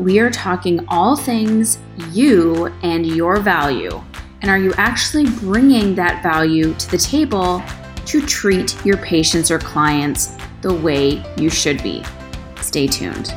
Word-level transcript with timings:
we 0.00 0.18
are 0.18 0.30
talking 0.30 0.82
all 0.88 1.14
things 1.14 1.78
you 2.10 2.66
and 2.82 3.06
your 3.06 3.38
value. 3.38 4.02
And 4.40 4.50
are 4.50 4.58
you 4.58 4.72
actually 4.78 5.28
bringing 5.40 5.94
that 5.94 6.22
value 6.22 6.72
to 6.72 6.90
the 6.90 6.96
table 6.96 7.62
to 8.06 8.24
treat 8.24 8.82
your 8.84 8.96
patients 8.96 9.50
or 9.50 9.58
clients 9.58 10.36
the 10.62 10.72
way 10.72 11.22
you 11.36 11.50
should 11.50 11.82
be? 11.82 12.02
Stay 12.62 12.86
tuned. 12.86 13.34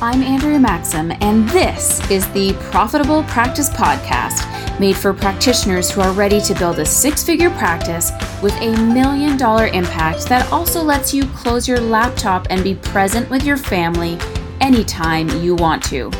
I'm 0.00 0.22
Andrea 0.22 0.58
Maxim, 0.58 1.12
and 1.20 1.46
this 1.50 2.10
is 2.10 2.26
the 2.32 2.54
Profitable 2.70 3.22
Practice 3.24 3.68
Podcast 3.70 4.44
made 4.80 4.96
for 4.96 5.12
practitioners 5.12 5.90
who 5.90 6.00
are 6.00 6.12
ready 6.12 6.40
to 6.40 6.54
build 6.54 6.78
a 6.78 6.84
six 6.84 7.24
figure 7.24 7.50
practice 7.50 8.10
with 8.42 8.54
a 8.60 8.70
million 8.92 9.36
dollar 9.36 9.68
impact 9.68 10.26
that 10.28 10.50
also 10.50 10.82
lets 10.82 11.12
you 11.14 11.24
close 11.28 11.66
your 11.66 11.80
laptop 11.80 12.46
and 12.50 12.62
be 12.62 12.74
present 12.74 13.28
with 13.30 13.44
your 13.44 13.56
family 13.56 14.18
anytime 14.66 15.28
you 15.44 15.54
want 15.54 15.80
to. 15.80 16.10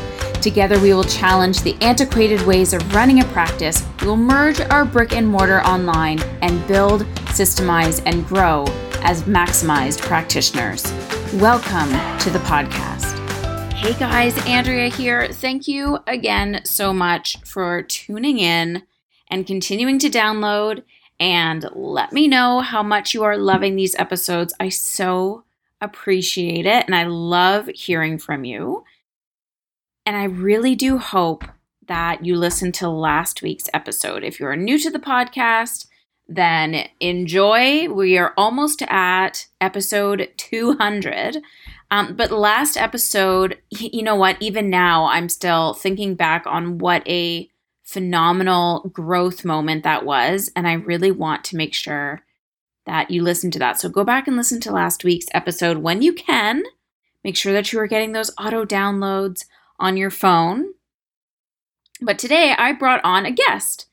Together, 0.41 0.79
we 0.79 0.93
will 0.93 1.03
challenge 1.03 1.59
the 1.63 1.75
antiquated 1.81 2.39
ways 2.47 2.71
of 2.71 2.95
running 2.95 3.19
a 3.19 3.25
practice. 3.25 3.85
We 3.99 4.07
will 4.07 4.15
merge 4.15 4.61
our 4.61 4.85
brick 4.85 5.11
and 5.11 5.27
mortar 5.27 5.61
online 5.63 6.21
and 6.41 6.65
build, 6.65 7.01
systemize, 7.35 8.01
and 8.05 8.25
grow 8.25 8.63
as 9.03 9.23
maximized 9.23 9.99
practitioners. 9.99 10.89
Welcome 11.33 11.89
to 12.19 12.29
the 12.29 12.39
podcast. 12.45 13.17
Hey 13.73 13.93
guys, 13.99 14.37
Andrea 14.45 14.87
here. 14.87 15.27
Thank 15.27 15.67
you 15.67 15.99
again 16.07 16.61
so 16.63 16.93
much 16.93 17.41
for 17.43 17.81
tuning 17.81 18.39
in 18.39 18.83
and 19.29 19.45
continuing 19.45 19.99
to 19.99 20.09
download. 20.09 20.83
And 21.19 21.69
let 21.73 22.13
me 22.13 22.29
know 22.29 22.61
how 22.61 22.81
much 22.81 23.13
you 23.13 23.23
are 23.23 23.37
loving 23.37 23.75
these 23.75 23.95
episodes. 23.95 24.53
I 24.57 24.69
so 24.69 25.43
appreciate 25.81 26.65
it. 26.65 26.85
And 26.85 26.95
I 26.95 27.05
love 27.05 27.67
hearing 27.67 28.17
from 28.17 28.43
you. 28.43 28.83
And 30.05 30.15
I 30.15 30.23
really 30.23 30.75
do 30.75 30.97
hope 30.97 31.43
that 31.87 32.25
you 32.25 32.35
listened 32.35 32.73
to 32.75 32.89
last 32.89 33.41
week's 33.41 33.69
episode. 33.73 34.23
If 34.23 34.39
you're 34.39 34.55
new 34.55 34.77
to 34.79 34.89
the 34.89 34.99
podcast, 34.99 35.87
then 36.27 36.87
enjoy. 36.99 37.89
We 37.89 38.17
are 38.17 38.33
almost 38.37 38.81
at 38.83 39.47
episode 39.61 40.29
200. 40.37 41.41
Um, 41.89 42.15
but 42.15 42.31
last 42.31 42.75
episode, 42.75 43.57
you 43.69 44.03
know 44.03 44.15
what? 44.15 44.37
Even 44.41 44.69
now, 44.69 45.05
I'm 45.05 45.29
still 45.29 45.73
thinking 45.73 46.15
back 46.15 46.45
on 46.45 46.79
what 46.79 47.07
a 47.07 47.49
phenomenal 47.83 48.89
growth 48.91 49.45
moment 49.45 49.83
that 49.83 50.05
was. 50.05 50.51
And 50.55 50.67
I 50.67 50.73
really 50.73 51.11
want 51.11 51.45
to 51.45 51.55
make 51.55 51.73
sure 51.73 52.21
that 52.87 53.11
you 53.11 53.21
listen 53.21 53.51
to 53.51 53.59
that. 53.59 53.79
So 53.79 53.89
go 53.89 54.03
back 54.03 54.27
and 54.27 54.35
listen 54.35 54.59
to 54.61 54.71
last 54.71 55.03
week's 55.03 55.27
episode 55.33 55.77
when 55.77 56.01
you 56.01 56.13
can. 56.13 56.63
Make 57.23 57.35
sure 57.35 57.53
that 57.53 57.71
you 57.71 57.79
are 57.79 57.87
getting 57.87 58.13
those 58.13 58.31
auto 58.39 58.65
downloads 58.65 59.45
on 59.79 59.97
your 59.97 60.09
phone. 60.09 60.73
But 62.01 62.17
today 62.17 62.55
I 62.57 62.71
brought 62.71 63.01
on 63.03 63.25
a 63.25 63.31
guest. 63.31 63.87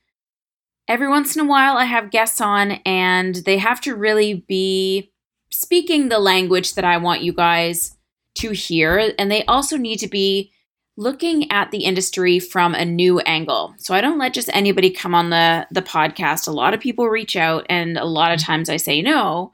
Every 0.87 1.09
once 1.09 1.35
in 1.35 1.43
a 1.43 1.49
while, 1.49 1.77
I 1.77 1.87
have 1.87 2.11
guests 2.11 2.41
on, 2.41 2.73
and 2.85 3.37
they 3.37 3.59
have 3.59 3.81
to 3.83 3.97
really 3.97 4.45
be 4.47 5.11
speaking 5.51 6.09
the 6.09 6.19
language 6.19 6.75
that 6.75 6.85
I 6.85 6.99
want 6.99 7.23
you 7.23 7.33
guys 7.33 7.97
to 8.37 8.51
hear. 8.51 9.13
And 9.19 9.31
they 9.31 9.45
also 9.47 9.77
need 9.77 9.99
to 10.01 10.09
be 10.09 10.53
looking 10.97 11.51
at 11.51 11.71
the 11.71 11.85
industry 11.85 12.39
from 12.39 12.75
a 12.75 12.85
new 12.85 13.19
angle. 13.21 13.75
So 13.79 13.95
I 13.95 14.01
don't 14.01 14.19
let 14.19 14.35
just 14.35 14.51
anybody 14.53 14.91
come 14.91 15.15
on 15.15 15.31
the 15.31 15.67
the 15.71 15.83
podcast. 15.83 16.47
A 16.47 16.53
lot 16.53 16.75
of 16.75 16.81
people 16.81 17.09
reach 17.09 17.37
out 17.37 17.67
and 17.69 17.97
a 17.97 18.05
lot 18.05 18.33
of 18.33 18.41
times 18.41 18.69
I 18.69 18.77
say 18.77 19.03
no. 19.03 19.53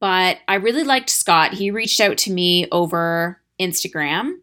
But 0.00 0.38
I 0.46 0.56
really 0.56 0.84
liked 0.84 1.10
Scott. 1.10 1.54
He 1.54 1.70
reached 1.70 2.00
out 2.00 2.18
to 2.18 2.32
me 2.32 2.68
over 2.70 3.40
Instagram. 3.60 4.34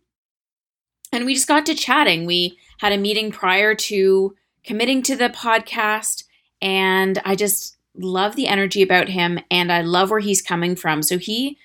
And 1.13 1.25
we 1.25 1.33
just 1.33 1.47
got 1.47 1.65
to 1.67 1.75
chatting. 1.75 2.25
We 2.25 2.57
had 2.79 2.91
a 2.91 2.97
meeting 2.97 3.31
prior 3.31 3.73
to 3.75 4.35
committing 4.65 5.01
to 5.03 5.15
the 5.15 5.29
podcast 5.29 6.25
and 6.61 7.21
I 7.23 7.35
just 7.35 7.77
love 7.95 8.35
the 8.35 8.47
energy 8.47 8.81
about 8.81 9.09
him 9.09 9.39
and 9.49 9.71
I 9.71 9.81
love 9.81 10.09
where 10.09 10.19
he's 10.19 10.41
coming 10.41 10.75
from. 10.75 11.01
So 11.01 11.17
he 11.17 11.57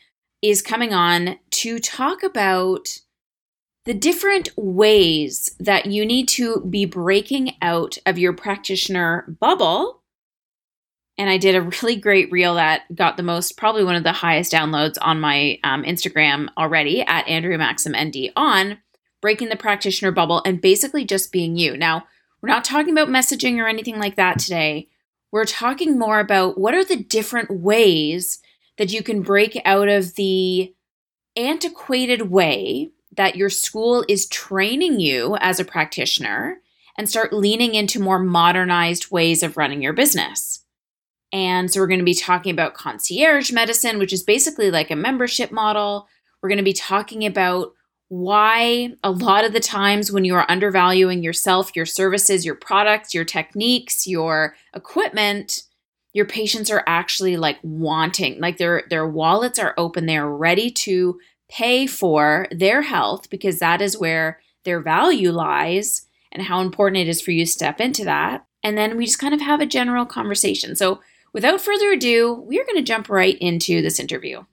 is 0.43 0.63
coming 0.63 0.93
on 0.93 1.39
to 1.51 1.79
talk 1.79 2.23
about 2.23 3.01
the 3.85 3.95
different 3.95 4.51
ways 4.57 5.57
that 5.59 5.87
you 5.87 6.05
need 6.05 6.29
to 6.29 6.67
be 6.69 6.85
breaking 6.85 7.55
out 7.63 7.99
of 8.07 8.19
your 8.19 8.33
practitioner 8.33 9.37
bubble. 9.41 10.03
And 11.17 11.31
I 11.31 11.39
did 11.39 11.55
a 11.55 11.63
really 11.83 11.97
great 11.97 12.31
reel 12.31 12.55
that 12.55 12.95
got 12.95 13.17
the 13.17 13.23
most, 13.23 13.57
probably 13.57 13.85
one 13.85 13.97
of 13.97 14.05
the 14.05 14.13
highest 14.13 14.53
downloads 14.53 14.97
on 15.01 15.21
my 15.21 15.59
um, 15.65 15.85
Instagram 15.85 16.49
already 16.57 17.03
at 17.03 17.27
Andrea 17.29 17.59
Maxim 17.59 17.95
ND 17.97 18.31
on 18.37 18.79
breaking 19.21 19.49
the 19.49 19.57
practitioner 19.57 20.13
bubble 20.13 20.43
and 20.45 20.61
basically 20.61 21.05
just 21.05 21.33
being 21.33 21.57
you. 21.57 21.77
Now, 21.77 22.07
we're 22.41 22.49
not 22.49 22.65
talking 22.65 22.93
about 22.93 23.09
messaging 23.09 23.59
or 23.59 23.69
anything 23.69 23.99
like 23.99 24.17
that 24.17 24.39
today 24.39 24.89
we're 25.31 25.45
talking 25.45 25.99
more 25.99 26.19
about 26.19 26.59
what 26.59 26.75
are 26.75 26.85
the 26.85 26.97
different 26.97 27.51
ways 27.51 28.41
that 28.79 28.93
you 28.93 29.03
can 29.03 29.23
break 29.23 29.61
out 29.65 29.89
of 29.89 30.15
the 30.15 30.75
antiquated 31.37 32.31
way 32.31 32.91
that 33.17 33.37
your 33.37 33.51
school 33.51 34.05
is 34.09 34.29
training 34.29 35.01
you 35.01 35.37
as 35.41 35.59
a 35.59 35.65
practitioner 35.65 36.61
and 36.97 37.09
start 37.09 37.33
leaning 37.33 37.75
into 37.75 38.01
more 38.01 38.19
modernized 38.19 39.11
ways 39.11 39.43
of 39.43 39.57
running 39.57 39.83
your 39.83 39.93
business. 39.93 40.65
And 41.33 41.71
so, 41.71 41.81
we're 41.81 41.87
going 41.87 42.01
to 42.01 42.05
be 42.05 42.15
talking 42.15 42.53
about 42.53 42.75
concierge 42.75 43.53
medicine, 43.53 43.99
which 43.99 44.13
is 44.13 44.23
basically 44.23 44.71
like 44.71 44.91
a 44.91 44.97
membership 44.97 45.53
model. 45.53 46.09
We're 46.43 46.49
going 46.49 46.59
to 46.59 46.65
be 46.65 46.73
talking 46.73 47.25
about 47.25 47.73
why 48.11 48.93
a 49.05 49.11
lot 49.11 49.45
of 49.45 49.53
the 49.53 49.61
times 49.61 50.11
when 50.11 50.25
you 50.25 50.35
are 50.35 50.51
undervaluing 50.51 51.23
yourself, 51.23 51.77
your 51.77 51.87
services, 51.87 52.45
your 52.45 52.57
products, 52.57 53.15
your 53.15 53.25
techniques, 53.25 54.05
your 54.05 54.57
equipment, 54.75 55.63
your 56.13 56.27
patients 56.27 56.73
are 56.73 56.83
actually 56.89 57.37
like 57.37 57.59
wanting, 57.63 58.41
like 58.41 58.59
their 58.59 58.83
their 58.91 59.07
wallets 59.07 59.61
are 59.61 59.75
open, 59.79 60.07
they're 60.07 60.29
ready 60.29 60.71
to 60.73 61.21
pay 61.51 61.87
for 61.87 62.47
their 62.51 62.83
health 62.83 63.29
because 63.29 63.59
that 63.59 63.83
is 63.83 63.99
where 63.99 64.41
their 64.65 64.81
value 64.81 65.33
lies 65.33 66.07
and 66.33 66.43
how 66.43 66.61
important 66.61 66.99
it 66.99 67.09
is 67.09 67.21
for 67.21 67.33
you 67.33 67.45
to 67.45 67.51
step 67.51 67.81
into 67.81 68.05
that. 68.05 68.47
And 68.63 68.79
then 68.79 68.97
we 68.97 69.07
just 69.07 69.19
kind 69.19 69.35
of 69.35 69.41
have 69.41 69.61
a 69.61 69.67
general 69.67 70.07
conversation. 70.07 70.77
So, 70.77 71.01
without 71.33 71.61
further 71.61 71.91
ado, 71.91 72.35
we 72.47 72.61
are 72.61 72.65
going 72.65 72.77
to 72.77 72.83
jump 72.83 73.09
right 73.09 73.37
into 73.39 73.83
this 73.83 73.99
interview. 73.99 74.45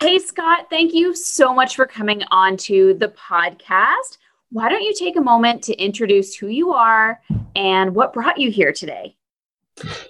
Hey, 0.00 0.18
Scott, 0.18 0.66
thank 0.70 0.94
you 0.94 1.14
so 1.14 1.54
much 1.54 1.76
for 1.76 1.86
coming 1.86 2.22
on 2.30 2.56
to 2.58 2.94
the 2.94 3.08
podcast. 3.08 4.18
Why 4.50 4.68
don't 4.68 4.82
you 4.82 4.94
take 4.94 5.16
a 5.16 5.20
moment 5.20 5.62
to 5.64 5.74
introduce 5.74 6.34
who 6.34 6.48
you 6.48 6.72
are 6.72 7.20
and 7.54 7.94
what 7.94 8.12
brought 8.12 8.38
you 8.38 8.50
here 8.50 8.72
today? 8.72 9.16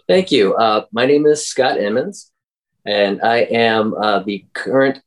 Thank 0.08 0.32
you. 0.32 0.54
Uh, 0.54 0.86
my 0.92 1.06
name 1.06 1.26
is 1.26 1.46
Scott 1.46 1.78
Emmens, 1.78 2.30
and 2.84 3.20
I 3.22 3.38
am 3.38 3.94
uh, 3.94 4.20
the 4.20 4.44
current 4.54 5.02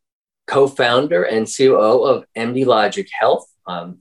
co 0.47 0.67
founder 0.67 1.23
and 1.23 1.47
COO 1.47 2.03
of 2.03 2.25
MD 2.35 2.66
Logic 2.66 3.07
Health. 3.19 3.47
Um, 3.67 4.00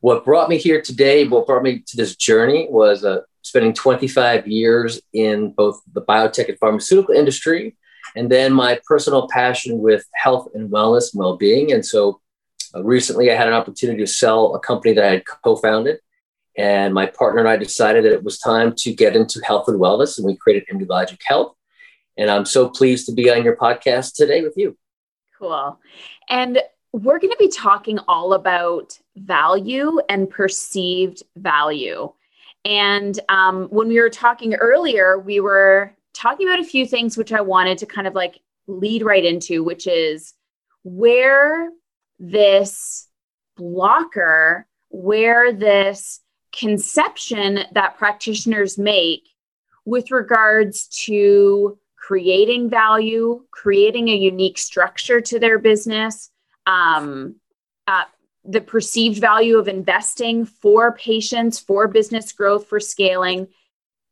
what 0.00 0.24
brought 0.24 0.48
me 0.48 0.58
here 0.58 0.80
today, 0.80 1.26
what 1.26 1.46
brought 1.46 1.62
me 1.62 1.82
to 1.86 1.96
this 1.96 2.16
journey 2.16 2.66
was 2.70 3.04
uh, 3.04 3.20
spending 3.42 3.72
25 3.72 4.46
years 4.46 5.00
in 5.12 5.52
both 5.52 5.80
the 5.92 6.02
biotech 6.02 6.48
and 6.48 6.58
pharmaceutical 6.58 7.14
industry 7.14 7.76
and 8.14 8.30
then 8.30 8.52
my 8.52 8.80
personal 8.86 9.28
passion 9.28 9.78
with 9.78 10.04
health 10.14 10.48
and 10.54 10.70
wellness 10.70 11.12
and 11.12 11.20
well-being. 11.20 11.72
And 11.72 11.84
so 11.84 12.20
uh, 12.74 12.82
recently 12.82 13.30
i 13.30 13.34
had 13.34 13.48
an 13.48 13.54
opportunity 13.54 14.00
to 14.00 14.06
sell 14.06 14.54
a 14.54 14.60
company 14.60 14.94
that 14.94 15.04
i 15.04 15.10
had 15.12 15.24
co-founded 15.44 15.98
and 16.56 16.94
my 16.94 17.06
partner 17.06 17.40
and 17.40 17.48
i 17.48 17.56
decided 17.56 18.04
that 18.04 18.12
it 18.12 18.24
was 18.24 18.38
time 18.38 18.74
to 18.74 18.94
get 18.94 19.14
into 19.14 19.40
health 19.44 19.68
and 19.68 19.80
wellness 19.80 20.16
and 20.16 20.26
we 20.26 20.36
created 20.36 20.64
MD 20.72 20.88
Logic 20.88 21.20
health. 21.24 21.54
And 22.16 22.30
i'm 22.30 22.44
so 22.44 22.68
pleased 22.68 23.06
to 23.06 23.12
be 23.12 23.30
on 23.30 23.44
your 23.44 23.56
podcast 23.56 24.14
today 24.14 24.42
with 24.42 24.54
you 24.56 24.76
cool. 25.42 25.80
And 26.28 26.60
we're 26.92 27.18
going 27.18 27.32
to 27.32 27.36
be 27.38 27.48
talking 27.48 27.98
all 28.06 28.34
about 28.34 28.98
value 29.16 29.98
and 30.08 30.30
perceived 30.30 31.22
value. 31.36 32.12
And 32.64 33.18
um, 33.28 33.64
when 33.70 33.88
we 33.88 34.00
were 34.00 34.10
talking 34.10 34.54
earlier 34.54 35.18
we 35.18 35.40
were 35.40 35.96
talking 36.12 36.46
about 36.46 36.60
a 36.60 36.64
few 36.64 36.86
things 36.86 37.16
which 37.16 37.32
I 37.32 37.40
wanted 37.40 37.78
to 37.78 37.86
kind 37.86 38.06
of 38.06 38.14
like 38.14 38.38
lead 38.68 39.02
right 39.02 39.24
into, 39.24 39.64
which 39.64 39.86
is 39.88 40.34
where 40.84 41.70
this 42.20 43.08
blocker, 43.56 44.68
where 44.90 45.52
this 45.52 46.20
conception 46.52 47.60
that 47.72 47.96
practitioners 47.96 48.78
make 48.78 49.28
with 49.84 50.12
regards 50.12 50.86
to 51.06 51.78
creating 52.02 52.68
value, 52.68 53.44
creating 53.52 54.08
a 54.08 54.16
unique 54.16 54.58
structure 54.58 55.20
to 55.20 55.38
their 55.38 55.58
business, 55.58 56.30
um, 56.66 57.36
uh, 57.86 58.04
the 58.44 58.60
perceived 58.60 59.20
value 59.20 59.56
of 59.56 59.68
investing 59.68 60.44
for 60.44 60.92
patients, 60.96 61.60
for 61.60 61.86
business 61.86 62.32
growth, 62.32 62.66
for 62.66 62.80
scaling, 62.80 63.46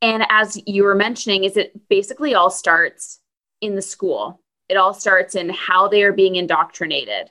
and 0.01 0.25
as 0.31 0.59
you 0.67 0.85
were 0.85 0.95
mentioning, 0.95 1.45
is 1.45 1.57
it 1.57 1.89
basically 1.89 2.35
all 2.35 2.49
starts 2.49 3.19
in 3.61 3.75
the 3.75 3.83
school. 3.83 4.41
It 4.69 4.77
all 4.77 4.95
starts 4.95 5.35
in 5.35 5.51
how 5.51 5.89
they 5.89 6.05
are 6.05 6.13
being 6.13 6.37
indoctrinated. 6.37 7.31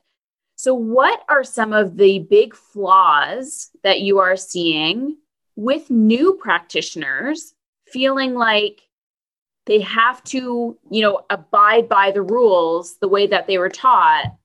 So, 0.57 0.73
what 0.73 1.23
are 1.29 1.44
some 1.45 1.71
of 1.71 1.95
the 1.95 2.19
big 2.19 2.53
flaws 2.53 3.69
that 3.83 4.01
you 4.01 4.19
are 4.19 4.35
seeing 4.35 5.15
with 5.56 5.89
new 5.89 6.33
practitioners 6.33 7.53
feeling 7.88 8.35
like 8.35 8.81
they 9.69 9.81
have 9.81 10.24
to, 10.24 10.77
you 10.89 11.01
know, 11.01 11.24
abide 11.30 11.88
by 11.88 12.10
the 12.12 12.24
rules 12.24 12.98
the 12.98 13.07
way 13.07 13.27
that 13.27 13.45
they 13.45 13.60
were 13.60 13.69
taught, 13.69 14.36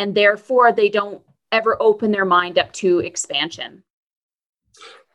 and 0.00 0.16
therefore 0.16 0.72
they 0.72 0.88
don't 0.88 1.22
ever 1.52 1.80
open 1.80 2.10
their 2.10 2.24
mind 2.24 2.58
up 2.58 2.72
to 2.72 2.98
expansion? 2.98 3.84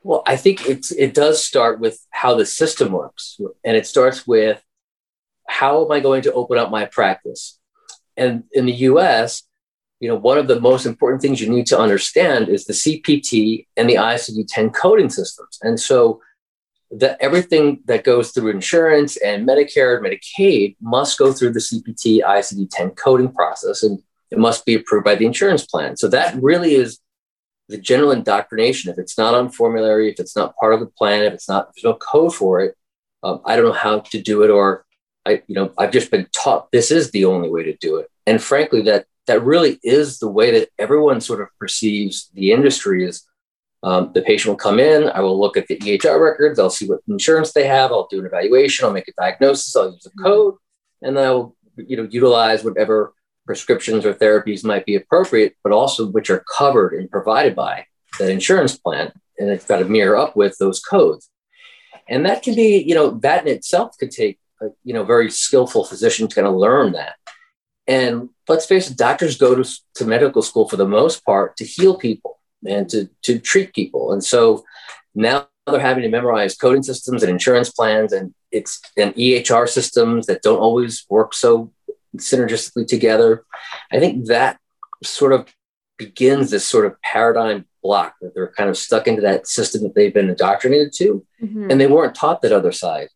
Well, 0.01 0.23
I 0.25 0.37
think 0.37 0.69
it's 0.69 0.91
it 0.91 1.13
does 1.13 1.43
start 1.43 1.81
with 1.81 1.99
how 2.11 2.35
the 2.35 2.45
system 2.45 2.93
works, 2.93 3.37
and 3.65 3.75
it 3.75 3.85
starts 3.85 4.25
with 4.25 4.63
how 5.45 5.83
am 5.83 5.91
I 5.91 5.99
going 5.99 6.21
to 6.21 6.33
open 6.33 6.57
up 6.57 6.71
my 6.71 6.85
practice? 6.85 7.59
And 8.15 8.45
in 8.53 8.65
the 8.65 8.73
U.S., 8.73 9.43
you 9.99 10.07
know, 10.07 10.15
one 10.15 10.37
of 10.37 10.47
the 10.47 10.61
most 10.61 10.85
important 10.85 11.21
things 11.21 11.41
you 11.41 11.49
need 11.49 11.65
to 11.67 11.77
understand 11.77 12.47
is 12.47 12.65
the 12.65 12.73
CPT 12.73 13.65
and 13.75 13.89
the 13.89 13.95
ICD-10 13.95 14.73
coding 14.73 15.09
systems. 15.09 15.57
And 15.63 15.79
so 15.79 16.21
that 16.91 17.17
everything 17.19 17.81
that 17.85 18.03
goes 18.03 18.31
through 18.31 18.49
insurance 18.49 19.17
and 19.17 19.47
Medicare 19.47 19.97
and 19.97 20.05
Medicaid 20.05 20.75
must 20.81 21.17
go 21.17 21.33
through 21.33 21.51
the 21.51 21.59
CPT 21.59 22.21
ICD-10 22.21 22.95
coding 22.95 23.31
process 23.31 23.83
and 23.83 23.99
it 24.31 24.37
must 24.37 24.65
be 24.65 24.75
approved 24.75 25.05
by 25.05 25.15
the 25.15 25.25
insurance 25.25 25.65
plan. 25.65 25.97
So 25.97 26.07
that 26.09 26.35
really 26.41 26.75
is 26.75 26.99
the 27.67 27.77
general 27.77 28.11
indoctrination. 28.11 28.91
If 28.91 28.97
it's 28.97 29.17
not 29.17 29.33
on 29.33 29.49
formulary, 29.49 30.09
if 30.09 30.19
it's 30.19 30.35
not 30.35 30.55
part 30.55 30.73
of 30.73 30.79
the 30.79 30.85
plan, 30.85 31.23
if 31.23 31.33
it's 31.33 31.49
not, 31.49 31.69
there's 31.75 31.83
no 31.83 31.95
code 31.95 32.33
for 32.33 32.61
it, 32.61 32.75
um, 33.23 33.41
I 33.45 33.55
don't 33.55 33.65
know 33.65 33.73
how 33.73 33.99
to 33.99 34.21
do 34.21 34.43
it 34.43 34.49
or 34.49 34.85
I, 35.25 35.43
you 35.47 35.55
know, 35.55 35.73
I've 35.77 35.91
just 35.91 36.09
been 36.09 36.27
taught 36.33 36.71
this 36.71 36.89
is 36.89 37.11
the 37.11 37.25
only 37.25 37.49
way 37.49 37.63
to 37.63 37.75
do 37.75 37.97
it. 37.97 38.09
And 38.25 38.41
frankly, 38.41 38.81
that 38.83 39.05
that 39.27 39.43
really 39.43 39.77
is 39.83 40.19
the 40.19 40.29
way 40.29 40.57
that 40.57 40.69
everyone 40.79 41.19
sort 41.19 41.41
of 41.41 41.49
perceives 41.59 42.29
the 42.33 42.53
industry 42.53 43.05
is 43.05 43.27
um, 43.87 44.11
the 44.13 44.21
patient 44.21 44.51
will 44.51 44.57
come 44.57 44.79
in, 44.79 45.09
I 45.09 45.21
will 45.21 45.39
look 45.39 45.55
at 45.55 45.67
the 45.67 45.77
EHR 45.77 46.19
records, 46.19 46.59
I'll 46.59 46.69
see 46.69 46.89
what 46.89 46.99
insurance 47.07 47.53
they 47.53 47.65
have, 47.67 47.93
I'll 47.93 48.07
do 48.11 48.19
an 48.19 48.25
evaluation, 48.25 48.85
I'll 48.85 48.91
make 48.91 49.07
a 49.07 49.13
diagnosis, 49.17 49.73
I'll 49.77 49.93
use 49.93 50.05
a 50.05 50.09
mm-hmm. 50.09 50.23
code, 50.23 50.55
and 51.01 51.15
then 51.15 51.23
I'll 51.23 51.55
you 51.77 51.95
know 51.95 52.07
utilize 52.11 52.65
whatever 52.65 53.13
prescriptions 53.45 54.05
or 54.05 54.13
therapies 54.13 54.65
might 54.65 54.85
be 54.85 54.95
appropriate, 54.95 55.55
but 55.63 55.71
also 55.71 56.07
which 56.07 56.29
are 56.29 56.43
covered 56.57 56.95
and 56.95 57.09
provided 57.09 57.55
by 57.55 57.85
that 58.19 58.29
insurance 58.29 58.77
plan. 58.77 59.13
And 59.39 59.49
it's 59.49 59.65
got 59.65 59.77
to 59.77 59.85
mirror 59.85 60.17
up 60.17 60.35
with 60.35 60.57
those 60.57 60.81
codes. 60.81 61.29
And 62.09 62.25
that 62.25 62.43
can 62.43 62.55
be, 62.55 62.79
you 62.79 62.93
know, 62.93 63.11
that 63.21 63.47
in 63.47 63.55
itself 63.55 63.95
could 63.97 64.11
take, 64.11 64.37
a, 64.61 64.65
you 64.83 64.93
know, 64.93 65.05
very 65.05 65.31
skillful 65.31 65.85
physician 65.85 66.27
to 66.27 66.35
kind 66.35 66.47
of 66.47 66.55
learn 66.55 66.91
that. 66.91 67.15
And 67.87 68.29
let's 68.49 68.65
face 68.65 68.91
it, 68.91 68.97
doctors 68.97 69.37
go 69.37 69.55
to, 69.55 69.79
to 69.95 70.05
medical 70.05 70.41
school 70.41 70.67
for 70.67 70.75
the 70.75 70.87
most 70.87 71.23
part 71.23 71.55
to 71.57 71.63
heal 71.63 71.95
people 71.95 72.36
and 72.67 72.89
to, 72.89 73.09
to 73.23 73.39
treat 73.39 73.73
people. 73.73 74.11
And 74.11 74.23
so 74.23 74.63
now 75.15 75.47
they're 75.65 75.79
having 75.79 76.03
to 76.03 76.09
memorize 76.09 76.55
coding 76.55 76.83
systems 76.83 77.23
and 77.23 77.31
insurance 77.31 77.71
plans 77.71 78.13
and 78.13 78.33
it's 78.51 78.81
and 78.95 79.13
EHR 79.15 79.67
systems 79.67 80.25
that 80.27 80.41
don't 80.41 80.59
always 80.59 81.05
work 81.09 81.33
so 81.33 81.71
synergistically 82.15 82.87
together. 82.87 83.45
I 83.91 83.99
think 83.99 84.27
that 84.27 84.59
sort 85.03 85.33
of 85.33 85.53
begins 85.97 86.49
this 86.49 86.65
sort 86.65 86.85
of 86.85 86.99
paradigm 87.01 87.65
block 87.83 88.15
that 88.21 88.33
they're 88.33 88.51
kind 88.51 88.69
of 88.69 88.77
stuck 88.77 89.07
into 89.07 89.21
that 89.21 89.47
system 89.47 89.83
that 89.83 89.95
they've 89.95 90.13
been 90.13 90.29
indoctrinated 90.29 90.93
to, 90.93 91.25
mm-hmm. 91.41 91.69
and 91.69 91.79
they 91.79 91.87
weren't 91.87 92.15
taught 92.15 92.41
that 92.41 92.51
other 92.51 92.71
side. 92.71 93.09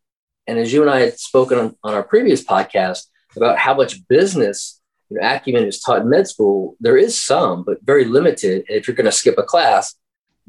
And 0.48 0.60
as 0.60 0.74
you 0.74 0.82
and 0.82 0.92
I 0.92 1.00
had 1.00 1.20
spoken 1.20 1.58
on, 1.58 1.76
on 1.84 1.94
our 1.94 2.04
previous 2.04 2.44
podcast 2.44 3.06
about 3.36 3.58
how 3.58 3.74
much 3.74 4.06
business 4.08 4.81
you 5.12 5.20
know, 5.20 5.28
acumen 5.28 5.66
is 5.66 5.82
taught 5.82 6.02
in 6.02 6.10
med 6.10 6.28
school, 6.28 6.78
there 6.80 6.96
is 6.96 7.22
some, 7.22 7.64
but 7.64 7.84
very 7.84 8.06
limited. 8.06 8.64
And 8.70 8.78
if 8.78 8.88
you're 8.88 8.96
going 8.96 9.06
to 9.06 9.12
skip 9.12 9.38
a 9.38 9.44
class 9.44 9.96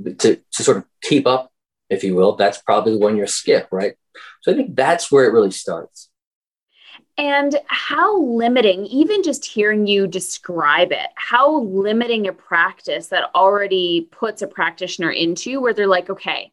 to, 0.04 0.36
to 0.36 0.62
sort 0.62 0.76
of 0.76 0.84
keep 1.02 1.26
up, 1.26 1.52
if 1.90 2.04
you 2.04 2.14
will, 2.14 2.36
that's 2.36 2.62
probably 2.62 2.92
the 2.92 2.98
one 2.98 3.16
you're 3.16 3.26
skip, 3.26 3.66
right? 3.72 3.94
So 4.42 4.52
I 4.52 4.54
think 4.54 4.76
that's 4.76 5.10
where 5.10 5.24
it 5.24 5.32
really 5.32 5.50
starts. 5.50 6.10
And 7.18 7.58
how 7.66 8.22
limiting, 8.22 8.86
even 8.86 9.24
just 9.24 9.44
hearing 9.44 9.86
you 9.86 10.06
describe 10.06 10.92
it, 10.92 11.08
how 11.16 11.60
limiting 11.60 12.28
a 12.28 12.32
practice 12.32 13.08
that 13.08 13.30
already 13.34 14.08
puts 14.12 14.42
a 14.42 14.46
practitioner 14.46 15.10
into 15.10 15.60
where 15.60 15.74
they're 15.74 15.88
like, 15.88 16.08
okay, 16.08 16.52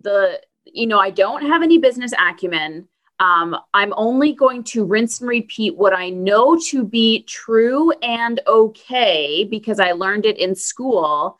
the, 0.00 0.40
you 0.64 0.86
know, 0.86 0.98
I 0.98 1.10
don't 1.10 1.46
have 1.46 1.62
any 1.62 1.78
business 1.78 2.12
acumen. 2.18 2.88
Um, 3.22 3.56
I'm 3.72 3.94
only 3.96 4.32
going 4.32 4.64
to 4.64 4.84
rinse 4.84 5.20
and 5.20 5.28
repeat 5.28 5.76
what 5.76 5.94
I 5.94 6.10
know 6.10 6.58
to 6.70 6.84
be 6.84 7.22
true 7.22 7.92
and 8.02 8.40
okay 8.48 9.44
because 9.48 9.78
I 9.78 9.92
learned 9.92 10.26
it 10.26 10.38
in 10.38 10.56
school. 10.56 11.38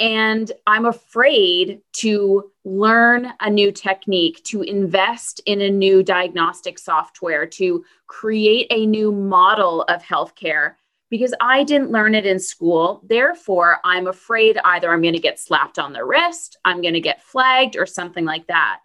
And 0.00 0.50
I'm 0.66 0.86
afraid 0.86 1.82
to 1.98 2.50
learn 2.64 3.32
a 3.38 3.48
new 3.48 3.70
technique, 3.70 4.42
to 4.46 4.62
invest 4.62 5.40
in 5.46 5.60
a 5.60 5.70
new 5.70 6.02
diagnostic 6.02 6.80
software, 6.80 7.46
to 7.46 7.84
create 8.08 8.66
a 8.70 8.84
new 8.84 9.12
model 9.12 9.82
of 9.82 10.02
healthcare 10.02 10.74
because 11.10 11.32
I 11.40 11.62
didn't 11.62 11.92
learn 11.92 12.16
it 12.16 12.26
in 12.26 12.40
school. 12.40 13.04
Therefore, 13.06 13.76
I'm 13.84 14.08
afraid 14.08 14.58
either 14.64 14.92
I'm 14.92 15.00
going 15.00 15.14
to 15.14 15.20
get 15.20 15.38
slapped 15.38 15.78
on 15.78 15.92
the 15.92 16.04
wrist, 16.04 16.58
I'm 16.64 16.82
going 16.82 16.94
to 16.94 17.00
get 17.00 17.22
flagged, 17.22 17.76
or 17.76 17.86
something 17.86 18.24
like 18.24 18.48
that. 18.48 18.80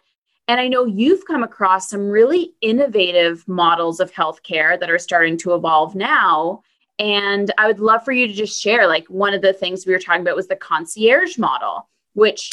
And 0.50 0.58
I 0.58 0.66
know 0.66 0.84
you've 0.84 1.26
come 1.26 1.44
across 1.44 1.88
some 1.88 2.08
really 2.08 2.54
innovative 2.60 3.46
models 3.46 4.00
of 4.00 4.10
healthcare 4.10 4.80
that 4.80 4.90
are 4.90 4.98
starting 4.98 5.36
to 5.38 5.54
evolve 5.54 5.94
now 5.94 6.62
and 7.00 7.50
I 7.56 7.66
would 7.66 7.80
love 7.80 8.04
for 8.04 8.12
you 8.12 8.26
to 8.26 8.32
just 8.32 8.60
share 8.60 8.86
like 8.86 9.06
one 9.08 9.32
of 9.32 9.40
the 9.40 9.54
things 9.54 9.86
we 9.86 9.92
were 9.94 9.98
talking 9.98 10.20
about 10.20 10.36
was 10.36 10.48
the 10.48 10.56
concierge 10.56 11.38
model, 11.38 11.88
which 12.12 12.52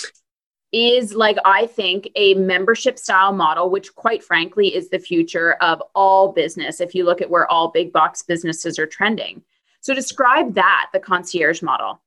is 0.71 1.13
like 1.13 1.38
I 1.44 1.67
think 1.67 2.09
a 2.15 2.33
membership 2.35 2.97
style 2.97 3.33
model, 3.33 3.69
which 3.69 3.94
quite 3.94 4.23
frankly 4.23 4.73
is 4.73 4.89
the 4.89 4.99
future 4.99 5.53
of 5.55 5.83
all 5.94 6.31
business. 6.31 6.79
If 6.79 6.95
you 6.95 7.03
look 7.03 7.21
at 7.21 7.29
where 7.29 7.51
all 7.51 7.71
big 7.71 7.91
box 7.91 8.21
businesses 8.21 8.79
are 8.79 8.88
trending. 8.88 9.44
So 9.81 9.94
describe 9.94 10.53
that, 10.53 10.88
the 10.94 10.99
concierge 10.99 11.61
model. 11.61 12.01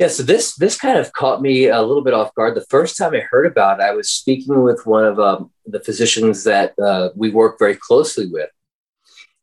Yeah, 0.00 0.08
so 0.08 0.22
this 0.22 0.54
this 0.54 0.78
kind 0.78 0.96
of 0.96 1.12
caught 1.12 1.42
me 1.42 1.66
a 1.66 1.82
little 1.82 2.02
bit 2.02 2.14
off 2.14 2.34
guard. 2.34 2.54
The 2.54 2.64
first 2.70 2.96
time 2.96 3.12
I 3.14 3.20
heard 3.20 3.44
about 3.44 3.80
it, 3.80 3.82
I 3.82 3.92
was 3.92 4.08
speaking 4.08 4.62
with 4.62 4.86
one 4.86 5.04
of 5.04 5.20
um, 5.20 5.50
the 5.66 5.78
physicians 5.78 6.44
that 6.44 6.72
uh, 6.78 7.10
we 7.14 7.30
work 7.30 7.58
very 7.58 7.76
closely 7.76 8.26
with, 8.26 8.48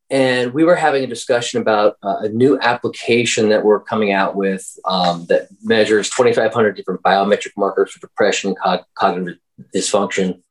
and 0.10 0.56
we 0.56 0.64
were 0.64 0.76
having 0.76 1.04
a 1.04 1.08
discussion 1.08 1.62
about 1.62 1.98
uh, 2.02 2.22
a 2.22 2.30
new 2.30 2.58
application 2.60 3.50
that 3.50 3.64
we're 3.64 3.80
coming 3.80 4.14
out 4.14 4.36
with 4.36 4.68
um, 4.86 5.28
that 5.28 5.48
measures 5.62 6.10
2,500 6.10 6.76
different 6.76 7.04
biometric 7.04 7.52
markers 7.56 7.92
for 7.92 8.00
depression, 8.00 8.56
cog- 8.56 8.86
cognitive 8.96 9.38
dysfunction. 9.76 10.42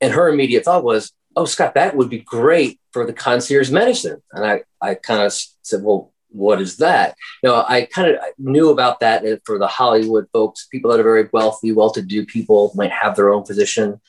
And 0.00 0.14
her 0.14 0.30
immediate 0.30 0.64
thought 0.64 0.84
was, 0.84 1.12
"Oh, 1.36 1.44
Scott, 1.44 1.74
that 1.74 1.98
would 1.98 2.08
be 2.08 2.20
great 2.20 2.80
for 2.94 3.04
the 3.04 3.12
concierge 3.12 3.70
medicine." 3.70 4.22
And 4.32 4.46
I, 4.46 4.62
I 4.80 4.94
kind 4.94 5.20
of 5.20 5.34
said, 5.34 5.82
"Well, 5.82 6.13
what 6.34 6.60
is 6.60 6.76
that?" 6.78 7.16
Know, 7.42 7.64
I 7.66 7.86
kind 7.86 8.10
of 8.10 8.20
knew 8.38 8.70
about 8.70 9.00
that 9.00 9.24
for 9.44 9.58
the 9.58 9.66
Hollywood 9.66 10.26
folks, 10.32 10.66
people 10.70 10.90
that 10.90 11.00
are 11.00 11.04
very 11.04 11.28
wealthy, 11.32 11.72
well-to-do 11.72 12.26
people 12.26 12.72
might 12.74 12.92
have 12.92 13.16
their 13.16 13.32
own 13.32 13.44
physician, 13.44 14.00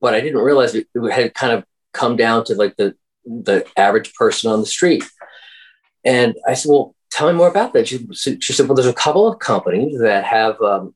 but 0.00 0.14
I 0.14 0.20
didn't 0.20 0.42
realize 0.42 0.74
it, 0.74 0.88
it 0.94 1.12
had 1.12 1.34
kind 1.34 1.52
of 1.52 1.64
come 1.92 2.16
down 2.16 2.44
to 2.44 2.54
like 2.54 2.76
the 2.76 2.94
the 3.24 3.66
average 3.76 4.14
person 4.14 4.50
on 4.50 4.60
the 4.60 4.66
street. 4.66 5.04
And 6.04 6.34
I 6.48 6.54
said, 6.54 6.70
well, 6.70 6.94
tell 7.10 7.30
me 7.30 7.36
more 7.36 7.48
about 7.48 7.72
that. 7.74 7.88
She, 7.88 8.06
she 8.14 8.52
said, 8.52 8.66
well, 8.66 8.74
there's 8.74 8.86
a 8.86 8.94
couple 8.94 9.28
of 9.28 9.38
companies 9.38 10.00
that 10.00 10.24
have 10.24 10.60
um, 10.62 10.94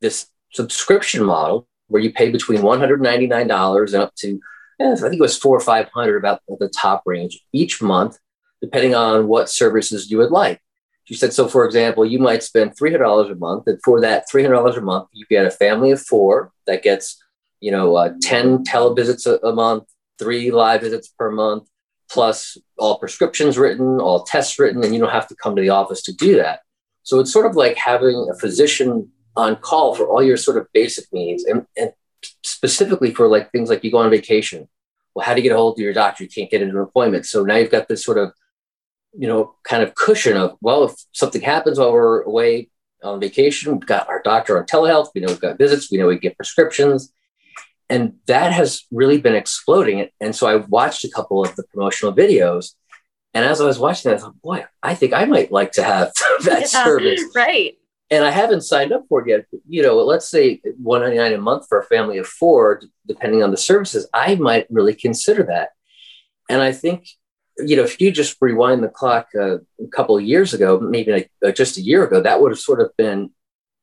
this 0.00 0.26
subscription 0.52 1.24
model 1.24 1.68
where 1.88 2.02
you 2.02 2.12
pay 2.12 2.30
between 2.30 2.60
$199 2.60 3.86
and 3.86 3.94
up 3.94 4.14
to, 4.16 4.40
eh, 4.80 4.92
I 4.92 4.96
think 4.96 5.14
it 5.14 5.20
was 5.20 5.36
four 5.36 5.56
or 5.56 5.60
500 5.60 6.16
about 6.16 6.40
the 6.48 6.68
top 6.68 7.02
range 7.06 7.40
each 7.52 7.82
month, 7.82 8.18
depending 8.60 8.94
on 8.94 9.26
what 9.26 9.50
services 9.50 10.10
you 10.10 10.18
would 10.18 10.30
like. 10.30 10.60
She 11.04 11.14
said, 11.14 11.32
so 11.32 11.48
for 11.48 11.64
example, 11.64 12.06
you 12.06 12.18
might 12.18 12.42
spend 12.42 12.76
$300 12.76 13.32
a 13.32 13.34
month. 13.34 13.66
And 13.66 13.80
for 13.82 14.00
that 14.00 14.26
$300 14.32 14.76
a 14.76 14.80
month, 14.80 15.08
you 15.12 15.26
get 15.28 15.46
a 15.46 15.50
family 15.50 15.90
of 15.90 16.00
four 16.00 16.52
that 16.66 16.82
gets, 16.82 17.22
you 17.60 17.72
know, 17.72 17.96
uh, 17.96 18.12
10 18.22 18.64
televisits 18.64 19.26
a, 19.26 19.44
a 19.44 19.52
month, 19.52 19.84
three 20.18 20.50
live 20.50 20.82
visits 20.82 21.08
per 21.08 21.30
month, 21.30 21.68
plus 22.10 22.56
all 22.78 22.98
prescriptions 22.98 23.58
written, 23.58 24.00
all 24.00 24.22
tests 24.22 24.58
written, 24.58 24.84
and 24.84 24.94
you 24.94 25.00
don't 25.00 25.10
have 25.10 25.28
to 25.28 25.36
come 25.36 25.56
to 25.56 25.62
the 25.62 25.70
office 25.70 26.02
to 26.02 26.12
do 26.12 26.36
that. 26.36 26.60
So 27.02 27.18
it's 27.18 27.32
sort 27.32 27.46
of 27.46 27.56
like 27.56 27.76
having 27.76 28.28
a 28.30 28.38
physician 28.38 29.10
on 29.36 29.56
call 29.56 29.94
for 29.94 30.06
all 30.06 30.22
your 30.22 30.36
sort 30.36 30.58
of 30.58 30.66
basic 30.72 31.06
needs 31.12 31.44
and, 31.44 31.66
and 31.76 31.92
specifically 32.42 33.12
for 33.12 33.28
like 33.28 33.50
things 33.52 33.70
like 33.70 33.82
you 33.82 33.90
go 33.90 33.98
on 33.98 34.10
vacation. 34.10 34.68
Well, 35.14 35.24
how 35.24 35.34
do 35.34 35.40
you 35.40 35.48
get 35.48 35.54
a 35.54 35.58
hold 35.58 35.78
of 35.78 35.82
your 35.82 35.92
doctor? 35.92 36.24
You 36.24 36.30
can't 36.30 36.50
get 36.50 36.62
an 36.62 36.76
appointment. 36.76 37.26
So 37.26 37.42
now 37.42 37.56
you've 37.56 37.70
got 37.70 37.88
this 37.88 38.04
sort 38.04 38.18
of, 38.18 38.32
you 39.12 39.28
know, 39.28 39.54
kind 39.64 39.82
of 39.82 39.94
cushion 39.94 40.36
of, 40.36 40.56
well, 40.60 40.84
if 40.84 40.94
something 41.12 41.42
happens 41.42 41.78
while 41.78 41.92
we're 41.92 42.22
away 42.22 42.68
on 43.02 43.20
vacation, 43.20 43.72
we've 43.72 43.86
got 43.86 44.08
our 44.08 44.22
doctor 44.22 44.58
on 44.58 44.64
telehealth, 44.64 45.08
we 45.14 45.20
know 45.20 45.28
we've 45.28 45.40
got 45.40 45.58
visits, 45.58 45.90
we 45.90 45.98
know 45.98 46.06
we 46.06 46.18
get 46.18 46.36
prescriptions 46.36 47.12
and 47.90 48.14
that 48.26 48.52
has 48.52 48.84
really 48.92 49.18
been 49.18 49.34
exploding. 49.34 50.08
And 50.20 50.34
so 50.34 50.46
I 50.46 50.64
watched 50.68 51.04
a 51.04 51.10
couple 51.10 51.44
of 51.44 51.54
the 51.56 51.64
promotional 51.64 52.14
videos, 52.14 52.74
And 53.34 53.44
as 53.44 53.60
I 53.60 53.64
was 53.64 53.78
watching 53.78 54.10
that, 54.10 54.18
I 54.18 54.20
thought, 54.20 54.40
boy, 54.42 54.64
I 54.82 54.94
think 54.94 55.12
I 55.12 55.24
might 55.24 55.52
like 55.52 55.72
to 55.72 55.82
have 55.82 56.12
that 56.44 56.60
yeah, 56.60 56.66
service. 56.66 57.20
Right. 57.34 57.76
And 58.08 58.24
I 58.24 58.30
haven't 58.30 58.62
signed 58.62 58.92
up 58.92 59.04
for 59.08 59.20
it 59.22 59.28
yet. 59.28 59.46
But, 59.50 59.60
you 59.68 59.82
know, 59.82 59.96
let's 59.96 60.28
say 60.28 60.60
199 60.78 61.32
a 61.32 61.42
month 61.42 61.66
for 61.68 61.80
a 61.80 61.84
family 61.84 62.18
of 62.18 62.26
four, 62.26 62.80
depending 63.06 63.42
on 63.42 63.50
the 63.50 63.56
services, 63.56 64.08
I 64.14 64.36
might 64.36 64.66
really 64.70 64.94
consider 64.94 65.42
that. 65.44 65.70
And 66.48 66.62
I 66.62 66.72
think, 66.72 67.08
you 67.58 67.76
know, 67.76 67.82
if 67.82 68.00
you 68.00 68.10
just 68.10 68.36
rewind 68.40 68.82
the 68.82 68.88
clock 68.88 69.28
uh, 69.38 69.56
a 69.56 69.86
couple 69.92 70.16
of 70.16 70.24
years 70.24 70.54
ago, 70.54 70.80
maybe 70.80 71.12
like, 71.12 71.30
uh, 71.44 71.50
just 71.50 71.76
a 71.76 71.82
year 71.82 72.04
ago, 72.04 72.20
that 72.20 72.40
would 72.40 72.52
have 72.52 72.58
sort 72.58 72.80
of 72.80 72.96
been 72.96 73.30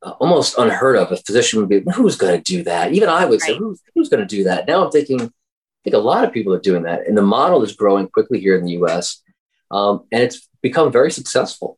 uh, 0.02 0.12
almost 0.20 0.58
unheard 0.58 0.96
of. 0.96 1.12
A 1.12 1.18
physician 1.18 1.60
would 1.60 1.70
be, 1.70 1.84
who's 1.94 2.16
going 2.16 2.36
to 2.36 2.44
do 2.44 2.64
that? 2.64 2.94
Even 2.94 3.10
I 3.10 3.26
would 3.26 3.42
right. 3.42 3.50
say, 3.50 3.58
who's, 3.58 3.82
who's 3.94 4.10
going 4.10 4.26
to 4.26 4.36
do 4.36 4.44
that? 4.46 4.68
Now 4.68 4.86
I'm 4.86 4.92
thinking, 4.92 5.22
I 5.22 5.30
think 5.84 5.96
a 5.96 6.00
lot 6.00 6.24
of 6.24 6.34
people 6.34 6.54
are 6.54 6.60
doing 6.60 6.84
that. 6.84 7.08
And 7.08 7.18
the 7.18 7.22
model 7.22 7.64
is 7.64 7.76
growing 7.76 8.08
quickly 8.08 8.40
here 8.40 8.58
in 8.58 8.66
the 8.66 8.72
US. 8.84 9.22
Um, 9.70 10.06
and 10.12 10.24
it's 10.24 10.48
become 10.62 10.92
very 10.92 11.12
successful. 11.12 11.78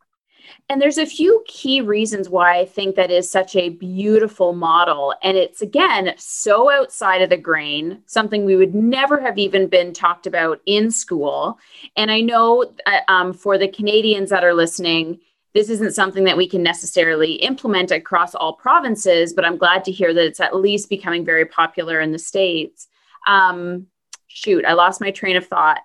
And 0.70 0.80
there's 0.80 1.00
a 1.00 1.06
few 1.06 1.44
key 1.48 1.82
reasons 1.82 2.30
why 2.30 2.60
I 2.60 2.66
think 2.66 2.96
that 2.96 3.10
is 3.10 3.30
such 3.30 3.56
a 3.56 3.70
beautiful 3.70 4.54
model. 4.54 5.16
And 5.24 5.36
it's 5.36 5.64
again 5.64 6.14
so 6.18 6.70
outside 6.70 7.24
of 7.24 7.32
the 7.32 7.38
grain, 7.38 8.04
something 8.06 8.46
we 8.46 8.56
would 8.56 8.76
never 8.76 9.20
have 9.20 9.40
even 9.40 9.68
been 9.68 9.94
talked 9.94 10.28
about 10.28 10.62
in 10.68 10.92
school. 10.92 11.58
And 11.98 12.12
I 12.12 12.22
know 12.22 12.72
uh, 12.86 13.00
um, 13.08 13.34
for 13.34 13.58
the 13.58 13.68
Canadians 13.68 14.30
that 14.30 14.44
are 14.44 14.54
listening, 14.54 15.20
this 15.56 15.72
isn't 15.72 15.96
something 15.96 16.26
that 16.26 16.38
we 16.38 16.48
can 16.48 16.62
necessarily 16.62 17.34
implement 17.34 17.90
across 17.90 18.36
all 18.36 18.54
provinces, 18.54 19.34
but 19.34 19.46
I'm 19.46 19.58
glad 19.58 19.84
to 19.86 19.92
hear 19.92 20.14
that 20.14 20.26
it's 20.26 20.40
at 20.40 20.56
least 20.56 20.88
becoming 20.88 21.26
very 21.26 21.46
popular 21.46 22.00
in 22.00 22.12
the 22.12 22.20
States. 22.20 22.88
Um, 23.26 23.88
shoot, 24.28 24.66
I 24.66 24.74
lost 24.74 25.02
my 25.02 25.10
train 25.10 25.36
of 25.36 25.48
thought. 25.48 25.80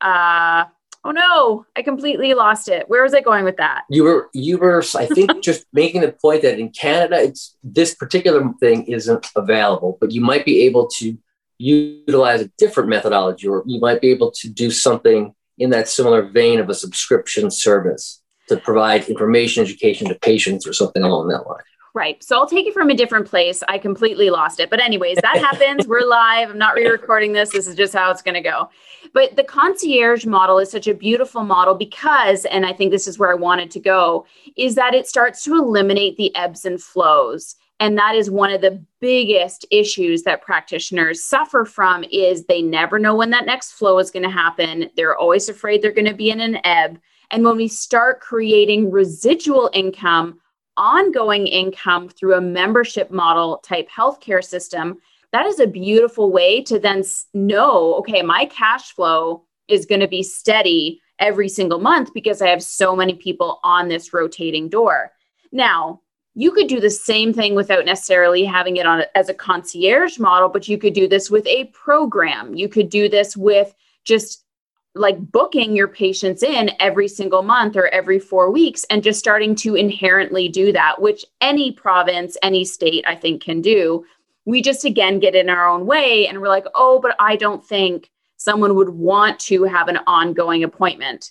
Uh, 0.00 0.66
oh 1.04 1.10
no, 1.10 1.66
I 1.76 1.82
completely 1.82 2.34
lost 2.34 2.68
it. 2.68 2.88
Where 2.88 3.02
was 3.02 3.14
I 3.14 3.20
going 3.20 3.44
with 3.44 3.56
that? 3.56 3.84
You 3.88 4.04
were 4.04 4.30
you 4.32 4.58
were 4.58 4.82
I 4.96 5.06
think 5.06 5.40
just 5.42 5.66
making 5.72 6.02
the 6.02 6.12
point 6.12 6.42
that 6.42 6.58
in 6.58 6.70
Canada 6.70 7.20
it's 7.22 7.56
this 7.62 7.94
particular 7.94 8.42
thing 8.60 8.84
isn't 8.84 9.26
available, 9.36 9.98
but 10.00 10.12
you 10.12 10.20
might 10.20 10.44
be 10.44 10.62
able 10.62 10.88
to 10.98 11.16
utilize 11.58 12.40
a 12.40 12.50
different 12.56 12.88
methodology 12.88 13.46
or 13.46 13.62
you 13.66 13.80
might 13.80 14.00
be 14.00 14.10
able 14.10 14.30
to 14.30 14.48
do 14.48 14.70
something 14.70 15.34
in 15.58 15.70
that 15.70 15.88
similar 15.88 16.22
vein 16.22 16.58
of 16.58 16.70
a 16.70 16.74
subscription 16.74 17.50
service 17.50 18.22
to 18.48 18.56
provide 18.56 19.08
information 19.08 19.62
education 19.62 20.08
to 20.08 20.14
patients 20.16 20.66
or 20.66 20.72
something 20.72 21.02
along 21.02 21.28
that 21.28 21.46
line. 21.46 21.62
Right. 22.00 22.24
So 22.24 22.38
I'll 22.38 22.46
take 22.46 22.66
it 22.66 22.72
from 22.72 22.88
a 22.88 22.94
different 22.94 23.28
place. 23.28 23.62
I 23.68 23.76
completely 23.76 24.30
lost 24.30 24.58
it. 24.58 24.70
But, 24.70 24.80
anyways, 24.80 25.18
that 25.18 25.36
happens. 25.52 25.86
We're 25.86 26.00
live. 26.00 26.48
I'm 26.48 26.56
not 26.56 26.74
re 26.74 26.88
recording 26.88 27.34
this. 27.34 27.50
This 27.50 27.66
is 27.66 27.74
just 27.74 27.92
how 27.92 28.10
it's 28.10 28.22
going 28.22 28.36
to 28.36 28.40
go. 28.40 28.70
But 29.12 29.36
the 29.36 29.44
concierge 29.44 30.24
model 30.24 30.58
is 30.58 30.70
such 30.70 30.86
a 30.86 30.94
beautiful 30.94 31.44
model 31.44 31.74
because, 31.74 32.46
and 32.46 32.64
I 32.64 32.72
think 32.72 32.90
this 32.90 33.06
is 33.06 33.18
where 33.18 33.30
I 33.30 33.34
wanted 33.34 33.70
to 33.72 33.80
go, 33.80 34.24
is 34.56 34.76
that 34.76 34.94
it 34.94 35.08
starts 35.08 35.44
to 35.44 35.52
eliminate 35.56 36.16
the 36.16 36.34
ebbs 36.34 36.64
and 36.64 36.82
flows. 36.82 37.56
And 37.80 37.98
that 37.98 38.14
is 38.14 38.30
one 38.30 38.50
of 38.50 38.62
the 38.62 38.82
biggest 39.00 39.66
issues 39.70 40.22
that 40.22 40.40
practitioners 40.40 41.22
suffer 41.22 41.66
from 41.66 42.02
is 42.10 42.46
they 42.46 42.62
never 42.62 42.98
know 42.98 43.14
when 43.14 43.28
that 43.28 43.44
next 43.44 43.72
flow 43.72 43.98
is 43.98 44.10
going 44.10 44.22
to 44.22 44.30
happen. 44.30 44.88
They're 44.96 45.18
always 45.18 45.50
afraid 45.50 45.82
they're 45.82 45.92
going 45.92 46.06
to 46.06 46.14
be 46.14 46.30
in 46.30 46.40
an 46.40 46.60
ebb. 46.64 46.98
And 47.30 47.44
when 47.44 47.58
we 47.58 47.68
start 47.68 48.22
creating 48.22 48.90
residual 48.90 49.68
income, 49.74 50.40
ongoing 50.76 51.46
income 51.46 52.08
through 52.08 52.34
a 52.34 52.40
membership 52.40 53.10
model 53.10 53.58
type 53.58 53.88
healthcare 53.88 54.44
system, 54.44 54.98
that 55.32 55.46
is 55.46 55.60
a 55.60 55.66
beautiful 55.66 56.32
way 56.32 56.62
to 56.64 56.78
then 56.78 57.02
know 57.34 57.94
okay, 57.96 58.22
my 58.22 58.46
cash 58.46 58.92
flow 58.92 59.44
is 59.68 59.86
going 59.86 60.00
to 60.00 60.08
be 60.08 60.22
steady 60.22 61.00
every 61.18 61.48
single 61.48 61.78
month 61.78 62.12
because 62.14 62.42
I 62.42 62.48
have 62.48 62.62
so 62.62 62.96
many 62.96 63.14
people 63.14 63.60
on 63.62 63.88
this 63.88 64.12
rotating 64.12 64.68
door. 64.68 65.12
Now, 65.52 66.00
you 66.34 66.52
could 66.52 66.68
do 66.68 66.80
the 66.80 66.90
same 66.90 67.32
thing 67.32 67.54
without 67.54 67.84
necessarily 67.84 68.44
having 68.44 68.76
it 68.76 68.86
on 68.86 69.02
as 69.14 69.28
a 69.28 69.34
concierge 69.34 70.18
model, 70.18 70.48
but 70.48 70.68
you 70.68 70.78
could 70.78 70.94
do 70.94 71.08
this 71.08 71.30
with 71.30 71.46
a 71.46 71.66
program. 71.66 72.54
You 72.54 72.68
could 72.68 72.88
do 72.88 73.08
this 73.08 73.36
with 73.36 73.74
just 74.04 74.44
like 74.94 75.18
booking 75.30 75.76
your 75.76 75.88
patients 75.88 76.42
in 76.42 76.70
every 76.80 77.06
single 77.06 77.42
month 77.42 77.76
or 77.76 77.88
every 77.88 78.18
four 78.18 78.50
weeks 78.50 78.84
and 78.90 79.02
just 79.02 79.18
starting 79.18 79.54
to 79.54 79.76
inherently 79.76 80.48
do 80.48 80.72
that, 80.72 81.00
which 81.00 81.24
any 81.40 81.70
province, 81.70 82.36
any 82.42 82.64
state, 82.64 83.04
I 83.06 83.14
think 83.14 83.42
can 83.42 83.60
do. 83.60 84.04
We 84.46 84.62
just 84.62 84.84
again 84.84 85.20
get 85.20 85.36
in 85.36 85.48
our 85.48 85.68
own 85.68 85.86
way 85.86 86.26
and 86.26 86.40
we're 86.40 86.48
like, 86.48 86.66
oh, 86.74 86.98
but 87.00 87.14
I 87.20 87.36
don't 87.36 87.64
think 87.64 88.10
someone 88.36 88.74
would 88.74 88.88
want 88.88 89.38
to 89.38 89.64
have 89.64 89.88
an 89.88 89.98
ongoing 90.06 90.64
appointment. 90.64 91.30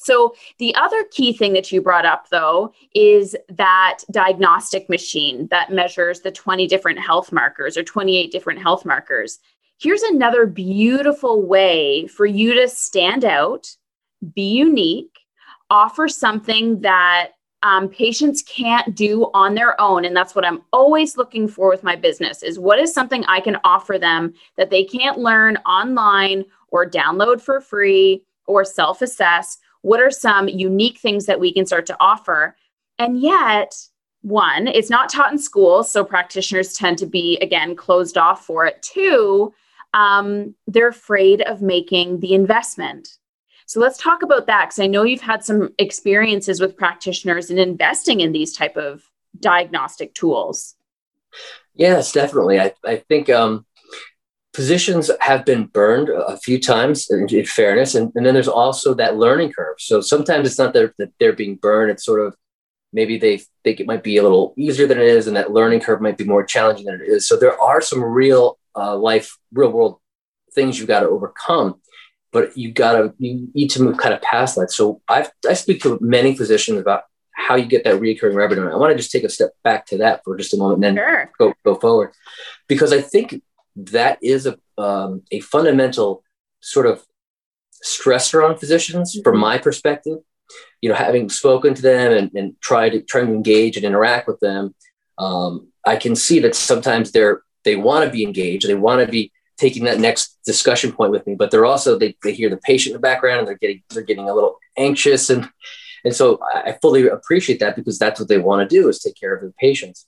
So, 0.00 0.36
the 0.58 0.74
other 0.76 1.04
key 1.10 1.32
thing 1.32 1.54
that 1.54 1.72
you 1.72 1.82
brought 1.82 2.06
up, 2.06 2.28
though, 2.30 2.72
is 2.94 3.34
that 3.48 3.98
diagnostic 4.12 4.88
machine 4.88 5.48
that 5.50 5.72
measures 5.72 6.20
the 6.20 6.30
20 6.30 6.68
different 6.68 7.00
health 7.00 7.32
markers 7.32 7.76
or 7.76 7.82
28 7.82 8.30
different 8.30 8.62
health 8.62 8.84
markers 8.84 9.40
here's 9.78 10.02
another 10.02 10.46
beautiful 10.46 11.46
way 11.46 12.06
for 12.08 12.26
you 12.26 12.54
to 12.54 12.68
stand 12.68 13.24
out, 13.24 13.68
be 14.34 14.50
unique, 14.56 15.18
offer 15.70 16.08
something 16.08 16.80
that 16.80 17.30
um, 17.62 17.88
patients 17.88 18.42
can't 18.42 18.94
do 18.94 19.30
on 19.34 19.54
their 19.54 19.80
own. 19.80 20.04
And 20.04 20.14
that's 20.16 20.34
what 20.34 20.44
i'm 20.44 20.62
always 20.72 21.16
looking 21.16 21.48
for 21.48 21.68
with 21.68 21.82
my 21.82 21.96
business 21.96 22.42
is 22.42 22.58
what 22.58 22.78
is 22.78 22.94
something 22.94 23.24
i 23.24 23.40
can 23.40 23.56
offer 23.64 23.98
them 23.98 24.32
that 24.56 24.70
they 24.70 24.84
can't 24.84 25.18
learn 25.18 25.56
online 25.58 26.44
or 26.68 26.88
download 26.88 27.40
for 27.40 27.60
free 27.60 28.22
or 28.46 28.64
self-assess. 28.64 29.58
What 29.82 30.00
are 30.00 30.10
some 30.10 30.48
unique 30.48 30.98
things 30.98 31.26
that 31.26 31.40
we 31.40 31.52
can 31.52 31.66
start 31.66 31.86
to 31.86 31.96
offer? 32.00 32.56
And 32.98 33.20
yet 33.20 33.74
one 34.22 34.66
it's 34.66 34.90
not 34.90 35.08
taught 35.08 35.30
in 35.30 35.38
school 35.38 35.84
so 35.84 36.04
practitioners 36.04 36.72
tend 36.72 36.98
to 36.98 37.06
be 37.06 37.38
again 37.38 37.76
closed 37.76 38.18
off 38.18 38.44
for 38.44 38.66
it. 38.66 38.82
Two 38.82 39.52
um, 39.94 40.54
they're 40.66 40.88
afraid 40.88 41.42
of 41.42 41.62
making 41.62 42.20
the 42.20 42.34
investment. 42.34 43.08
So 43.66 43.80
let's 43.80 43.98
talk 43.98 44.22
about 44.22 44.46
that 44.46 44.66
because 44.66 44.78
I 44.78 44.86
know 44.86 45.02
you've 45.02 45.20
had 45.20 45.44
some 45.44 45.74
experiences 45.78 46.60
with 46.60 46.76
practitioners 46.76 47.50
in 47.50 47.58
investing 47.58 48.20
in 48.20 48.32
these 48.32 48.54
type 48.54 48.76
of 48.76 49.02
diagnostic 49.40 50.14
tools. 50.14 50.74
Yes, 51.74 52.12
definitely. 52.12 52.58
I, 52.58 52.72
I 52.84 52.96
think 52.96 53.28
um, 53.28 53.66
physicians 54.54 55.10
have 55.20 55.44
been 55.44 55.66
burned 55.66 56.08
a 56.08 56.36
few 56.38 56.60
times 56.60 57.10
in, 57.10 57.28
in 57.28 57.44
fairness, 57.44 57.94
and, 57.94 58.10
and, 58.14 58.24
then 58.24 58.34
there's 58.34 58.48
also 58.48 58.94
that 58.94 59.16
learning 59.16 59.52
curve. 59.52 59.76
So 59.78 60.00
sometimes 60.00 60.48
it's 60.48 60.58
not 60.58 60.72
that, 60.72 60.94
that 60.98 61.12
they're 61.20 61.34
being 61.34 61.56
burned; 61.56 61.90
it's 61.90 62.04
sort 62.04 62.26
of 62.26 62.34
maybe 62.92 63.18
they 63.18 63.42
think 63.64 63.80
it 63.80 63.86
might 63.86 64.02
be 64.02 64.16
a 64.16 64.22
little 64.22 64.54
easier 64.56 64.86
than 64.86 64.98
it 64.98 65.06
is, 65.06 65.26
and 65.26 65.36
that 65.36 65.52
learning 65.52 65.80
curve 65.80 66.00
might 66.00 66.18
be 66.18 66.24
more 66.24 66.44
challenging 66.44 66.86
than 66.86 67.00
it 67.00 67.08
is. 67.08 67.28
So 67.28 67.36
there 67.36 67.60
are 67.60 67.80
some 67.80 68.02
real 68.02 68.58
uh, 68.78 68.96
life, 68.96 69.28
real 69.52 69.72
world 69.76 69.94
things 70.54 70.78
you've 70.78 70.88
got 70.94 71.00
to 71.00 71.08
overcome. 71.08 71.70
But 72.30 72.56
you 72.60 72.72
got 72.72 72.92
to 72.92 73.14
you 73.18 73.48
need 73.54 73.70
to 73.74 73.82
move 73.82 73.96
kind 73.96 74.14
of 74.14 74.20
past 74.20 74.56
that. 74.56 74.70
So 74.70 75.00
I've, 75.08 75.30
I 75.48 75.54
speak 75.54 75.82
to 75.82 75.98
many 76.00 76.36
physicians 76.36 76.78
about 76.78 77.02
how 77.32 77.56
you 77.56 77.66
get 77.66 77.84
that 77.84 78.00
recurring 78.00 78.36
revenue. 78.36 78.68
I 78.68 78.76
want 78.76 78.90
to 78.92 78.96
just 79.02 79.12
take 79.12 79.24
a 79.24 79.30
step 79.36 79.52
back 79.64 79.86
to 79.86 79.98
that 79.98 80.22
for 80.24 80.36
just 80.36 80.54
a 80.54 80.58
moment 80.58 80.84
and 80.84 80.84
then 80.84 81.04
sure. 81.04 81.32
go 81.38 81.54
go 81.64 81.74
forward, 81.74 82.10
because 82.68 82.92
I 82.92 83.00
think 83.00 83.42
that 83.76 84.18
is 84.20 84.46
a 84.46 84.54
um, 84.76 85.22
a 85.30 85.40
fundamental 85.40 86.22
sort 86.60 86.86
of 86.86 86.96
stressor 87.82 88.46
on 88.46 88.58
physicians 88.58 89.14
mm-hmm. 89.14 89.22
from 89.22 89.38
my 89.38 89.56
perspective. 89.56 90.18
You 90.82 90.88
know, 90.90 90.96
having 90.96 91.30
spoken 91.30 91.74
to 91.74 91.82
them 91.82 92.12
and, 92.12 92.30
and 92.34 92.60
tried 92.60 92.90
to 92.90 93.02
trying 93.02 93.28
to 93.28 93.32
engage 93.32 93.76
and 93.76 93.86
interact 93.86 94.28
with 94.28 94.40
them, 94.40 94.74
um, 95.16 95.68
I 95.86 95.96
can 95.96 96.14
see 96.14 96.40
that 96.40 96.54
sometimes 96.54 97.12
they're 97.12 97.42
they 97.68 97.76
want 97.76 98.04
to 98.04 98.10
be 98.10 98.24
engaged. 98.24 98.66
They 98.66 98.74
want 98.74 99.04
to 99.04 99.10
be 99.10 99.30
taking 99.58 99.84
that 99.84 100.00
next 100.00 100.38
discussion 100.46 100.90
point 100.90 101.12
with 101.12 101.26
me, 101.26 101.34
but 101.34 101.50
they're 101.50 101.66
also 101.66 101.98
they, 101.98 102.16
they 102.22 102.32
hear 102.32 102.48
the 102.48 102.56
patient 102.56 102.94
in 102.94 103.00
the 103.00 103.06
background 103.06 103.40
and 103.40 103.48
they're 103.48 103.58
getting 103.58 103.82
they're 103.90 104.02
getting 104.02 104.28
a 104.28 104.34
little 104.34 104.56
anxious 104.78 105.28
and 105.28 105.50
and 106.04 106.14
so 106.14 106.40
I 106.54 106.78
fully 106.80 107.08
appreciate 107.08 107.60
that 107.60 107.76
because 107.76 107.98
that's 107.98 108.20
what 108.20 108.28
they 108.28 108.38
want 108.38 108.68
to 108.68 108.74
do 108.74 108.88
is 108.88 109.00
take 109.00 109.18
care 109.18 109.34
of 109.34 109.42
their 109.42 109.52
patients. 109.58 110.06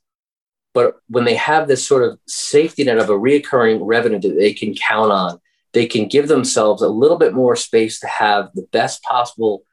But 0.72 0.94
when 1.08 1.24
they 1.24 1.34
have 1.34 1.66
this 1.66 1.86
sort 1.86 2.04
of 2.04 2.18
safety 2.26 2.84
net 2.84 2.98
of 2.98 3.10
a 3.10 3.14
reoccurring 3.14 3.80
revenue 3.82 4.20
that 4.20 4.36
they 4.36 4.54
can 4.54 4.72
count 4.74 5.10
on, 5.10 5.40
they 5.72 5.86
can 5.86 6.06
give 6.06 6.28
themselves 6.28 6.80
a 6.80 6.88
little 6.88 7.18
bit 7.18 7.34
more 7.34 7.56
space 7.56 7.98
to 8.00 8.06
have 8.06 8.50
the 8.54 8.66
best 8.70 9.02
possible, 9.02 9.64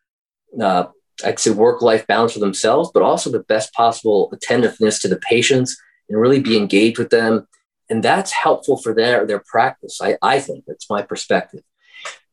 uh, 0.60 0.86
I'd 1.24 1.38
say, 1.38 1.51
work 1.51 1.84
life 1.84 2.08
balance 2.08 2.34
for 2.34 2.39
themselves, 2.39 2.89
but 2.91 3.03
also 3.03 3.29
the 3.29 3.44
best 3.44 3.72
possible 3.74 4.32
attentiveness 4.34 5.00
to 5.01 5.08
the 5.08 5.17
patients 5.17 5.77
and 6.10 6.20
really 6.20 6.39
be 6.39 6.58
engaged 6.58 6.98
with 6.98 7.12
them 7.12 7.48
and 7.89 8.03
that's 8.03 8.32
helpful 8.32 8.77
for 8.77 8.94
their 8.94 9.25
their 9.25 9.44
practice. 9.46 10.00
I, 10.01 10.17
I 10.22 10.39
think 10.39 10.65
that's 10.65 10.89
my 10.89 11.01
perspective. 11.01 11.62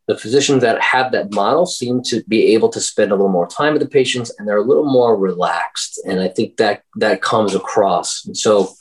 The 0.07 0.19
physicians 0.19 0.61
that 0.63 0.81
have 0.83 1.13
that 1.13 1.33
model 1.33 1.65
seem 1.65 2.03
to 2.05 2.23
be 2.29 2.55
able 2.55 2.69
to 2.71 2.81
spend 2.81 3.11
a 3.11 3.15
little 3.15 3.31
more 3.31 3.47
time 3.47 3.73
with 3.73 3.83
the 3.83 3.89
patients 3.89 4.31
and 4.37 4.47
they're 4.47 4.59
a 4.59 4.63
little 4.63 4.91
more 4.91 5.17
relaxed. 5.17 5.99
And 6.07 6.21
i 6.21 6.29
think 6.29 6.59
that 6.59 6.83
that 6.97 7.23
comes 7.23 7.55
across. 7.55 8.25
And 8.27 8.37
so 8.37 8.75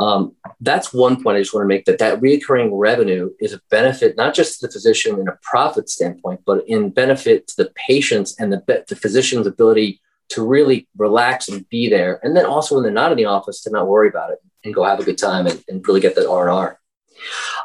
Um, 0.00 0.34
that's 0.60 0.92
one 0.92 1.22
point 1.22 1.36
I 1.36 1.40
just 1.40 1.54
want 1.54 1.64
to 1.64 1.68
make 1.74 1.84
that 1.84 1.98
that 1.98 2.20
recurring 2.22 2.74
revenue 2.74 3.30
is 3.44 3.52
a 3.52 3.60
benefit 3.70 4.16
not 4.16 4.34
just 4.34 4.50
to 4.60 4.66
the 4.66 4.72
physician 4.72 5.20
in 5.20 5.28
a 5.28 5.38
profit 5.42 5.88
standpoint, 5.90 6.40
but 6.46 6.64
in 6.66 6.90
benefit 6.90 7.46
to 7.48 7.56
the 7.58 7.70
patients 7.88 8.30
and 8.38 8.50
the, 8.52 8.84
the 8.88 8.96
physician's 8.96 9.46
ability 9.46 10.00
to 10.30 10.42
really 10.54 10.88
relax 10.96 11.48
and 11.48 11.68
be 11.68 11.90
there. 11.90 12.18
And 12.22 12.34
then 12.34 12.46
also 12.46 12.74
when 12.74 12.84
they're 12.84 13.02
not 13.02 13.12
in 13.12 13.18
the 13.18 13.26
office 13.26 13.60
to 13.62 13.70
not 13.70 13.86
worry 13.86 14.08
about 14.08 14.30
it 14.30 14.38
and 14.64 14.74
go 14.74 14.84
have 14.84 15.00
a 15.00 15.04
good 15.04 15.18
time 15.18 15.46
and, 15.46 15.62
and 15.68 15.86
really 15.86 16.00
get 16.00 16.14
that 16.16 16.28
R&R. 16.28 16.78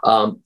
Um, 0.03 0.41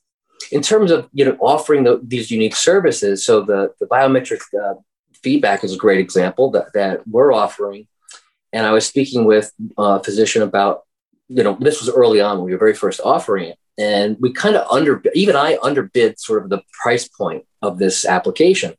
in 0.51 0.61
terms 0.61 0.91
of 0.91 1.09
you 1.13 1.23
know 1.23 1.37
offering 1.39 1.83
the, 1.83 2.01
these 2.03 2.29
unique 2.31 2.55
services, 2.55 3.25
so 3.25 3.41
the, 3.41 3.73
the 3.79 3.85
biometric 3.85 4.41
uh, 4.61 4.75
feedback 5.23 5.63
is 5.63 5.73
a 5.73 5.77
great 5.77 5.99
example 5.99 6.51
that, 6.51 6.73
that 6.73 7.07
we're 7.07 7.33
offering. 7.33 7.87
And 8.53 8.65
I 8.65 8.71
was 8.71 8.85
speaking 8.85 9.25
with 9.25 9.51
a 9.77 10.03
physician 10.03 10.41
about, 10.41 10.83
you 11.27 11.43
know, 11.43 11.57
this 11.59 11.79
was 11.79 11.89
early 11.89 12.19
on 12.19 12.37
when 12.37 12.45
we 12.45 12.51
were 12.51 12.57
very 12.57 12.73
first 12.73 12.99
offering 13.03 13.49
it. 13.49 13.57
And 13.77 14.17
we 14.19 14.33
kind 14.33 14.55
of 14.55 14.69
under, 14.69 15.01
even 15.13 15.35
I 15.35 15.57
underbid 15.63 16.19
sort 16.19 16.43
of 16.43 16.49
the 16.49 16.61
price 16.81 17.07
point 17.07 17.45
of 17.61 17.79
this 17.79 18.05
application. 18.05 18.73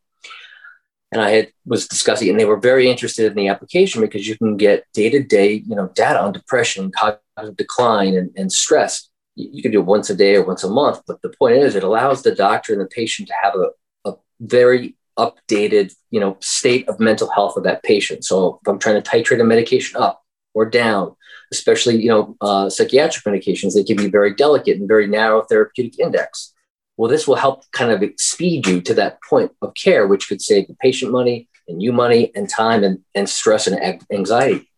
And 1.10 1.20
I 1.20 1.30
had 1.30 1.48
was 1.66 1.88
discussing, 1.88 2.30
and 2.30 2.40
they 2.40 2.46
were 2.46 2.56
very 2.56 2.90
interested 2.90 3.26
in 3.26 3.34
the 3.34 3.48
application 3.48 4.00
because 4.00 4.26
you 4.26 4.36
can 4.36 4.56
get 4.56 4.86
day 4.94 5.10
to 5.10 5.22
day, 5.22 5.62
you 5.66 5.76
know, 5.76 5.88
data 5.88 6.18
on 6.18 6.32
depression, 6.32 6.84
and 6.84 6.94
cognitive 6.94 7.21
decline, 7.56 8.14
and, 8.14 8.30
and 8.36 8.52
stress. 8.52 9.08
You, 9.34 9.48
you 9.52 9.62
can 9.62 9.72
do 9.72 9.80
it 9.80 9.86
once 9.86 10.10
a 10.10 10.14
day 10.14 10.36
or 10.36 10.44
once 10.44 10.64
a 10.64 10.70
month, 10.70 11.02
but 11.06 11.22
the 11.22 11.34
point 11.38 11.56
is, 11.56 11.74
it 11.74 11.84
allows 11.84 12.22
the 12.22 12.34
doctor 12.34 12.72
and 12.72 12.80
the 12.80 12.86
patient 12.86 13.28
to 13.28 13.34
have 13.42 13.54
a, 13.54 14.10
a 14.10 14.14
very 14.40 14.96
updated, 15.18 15.94
you 16.10 16.20
know, 16.20 16.36
state 16.40 16.88
of 16.88 16.98
mental 17.00 17.30
health 17.30 17.56
of 17.56 17.64
that 17.64 17.82
patient. 17.82 18.24
So 18.24 18.58
if 18.62 18.68
I'm 18.68 18.78
trying 18.78 19.02
to 19.02 19.10
titrate 19.10 19.40
a 19.40 19.44
medication 19.44 20.00
up 20.00 20.22
or 20.54 20.64
down, 20.64 21.14
especially, 21.50 22.02
you 22.02 22.08
know, 22.08 22.36
uh, 22.40 22.70
psychiatric 22.70 23.24
medications, 23.24 23.74
they 23.74 23.84
can 23.84 23.96
be 23.96 24.08
very 24.08 24.34
delicate 24.34 24.78
and 24.78 24.88
very 24.88 25.06
narrow 25.06 25.42
therapeutic 25.42 25.98
index. 25.98 26.54
Well, 26.96 27.10
this 27.10 27.26
will 27.26 27.36
help 27.36 27.64
kind 27.72 27.90
of 27.90 28.02
speed 28.18 28.66
you 28.66 28.80
to 28.82 28.94
that 28.94 29.18
point 29.28 29.52
of 29.60 29.74
care, 29.74 30.06
which 30.06 30.28
could 30.28 30.40
save 30.40 30.68
the 30.68 30.76
patient 30.76 31.12
money 31.12 31.48
and 31.68 31.82
you 31.82 31.92
money 31.92 32.32
and 32.34 32.48
time 32.48 32.84
and, 32.84 33.00
and 33.14 33.28
stress 33.28 33.66
and 33.66 34.02
anxiety. 34.10 34.68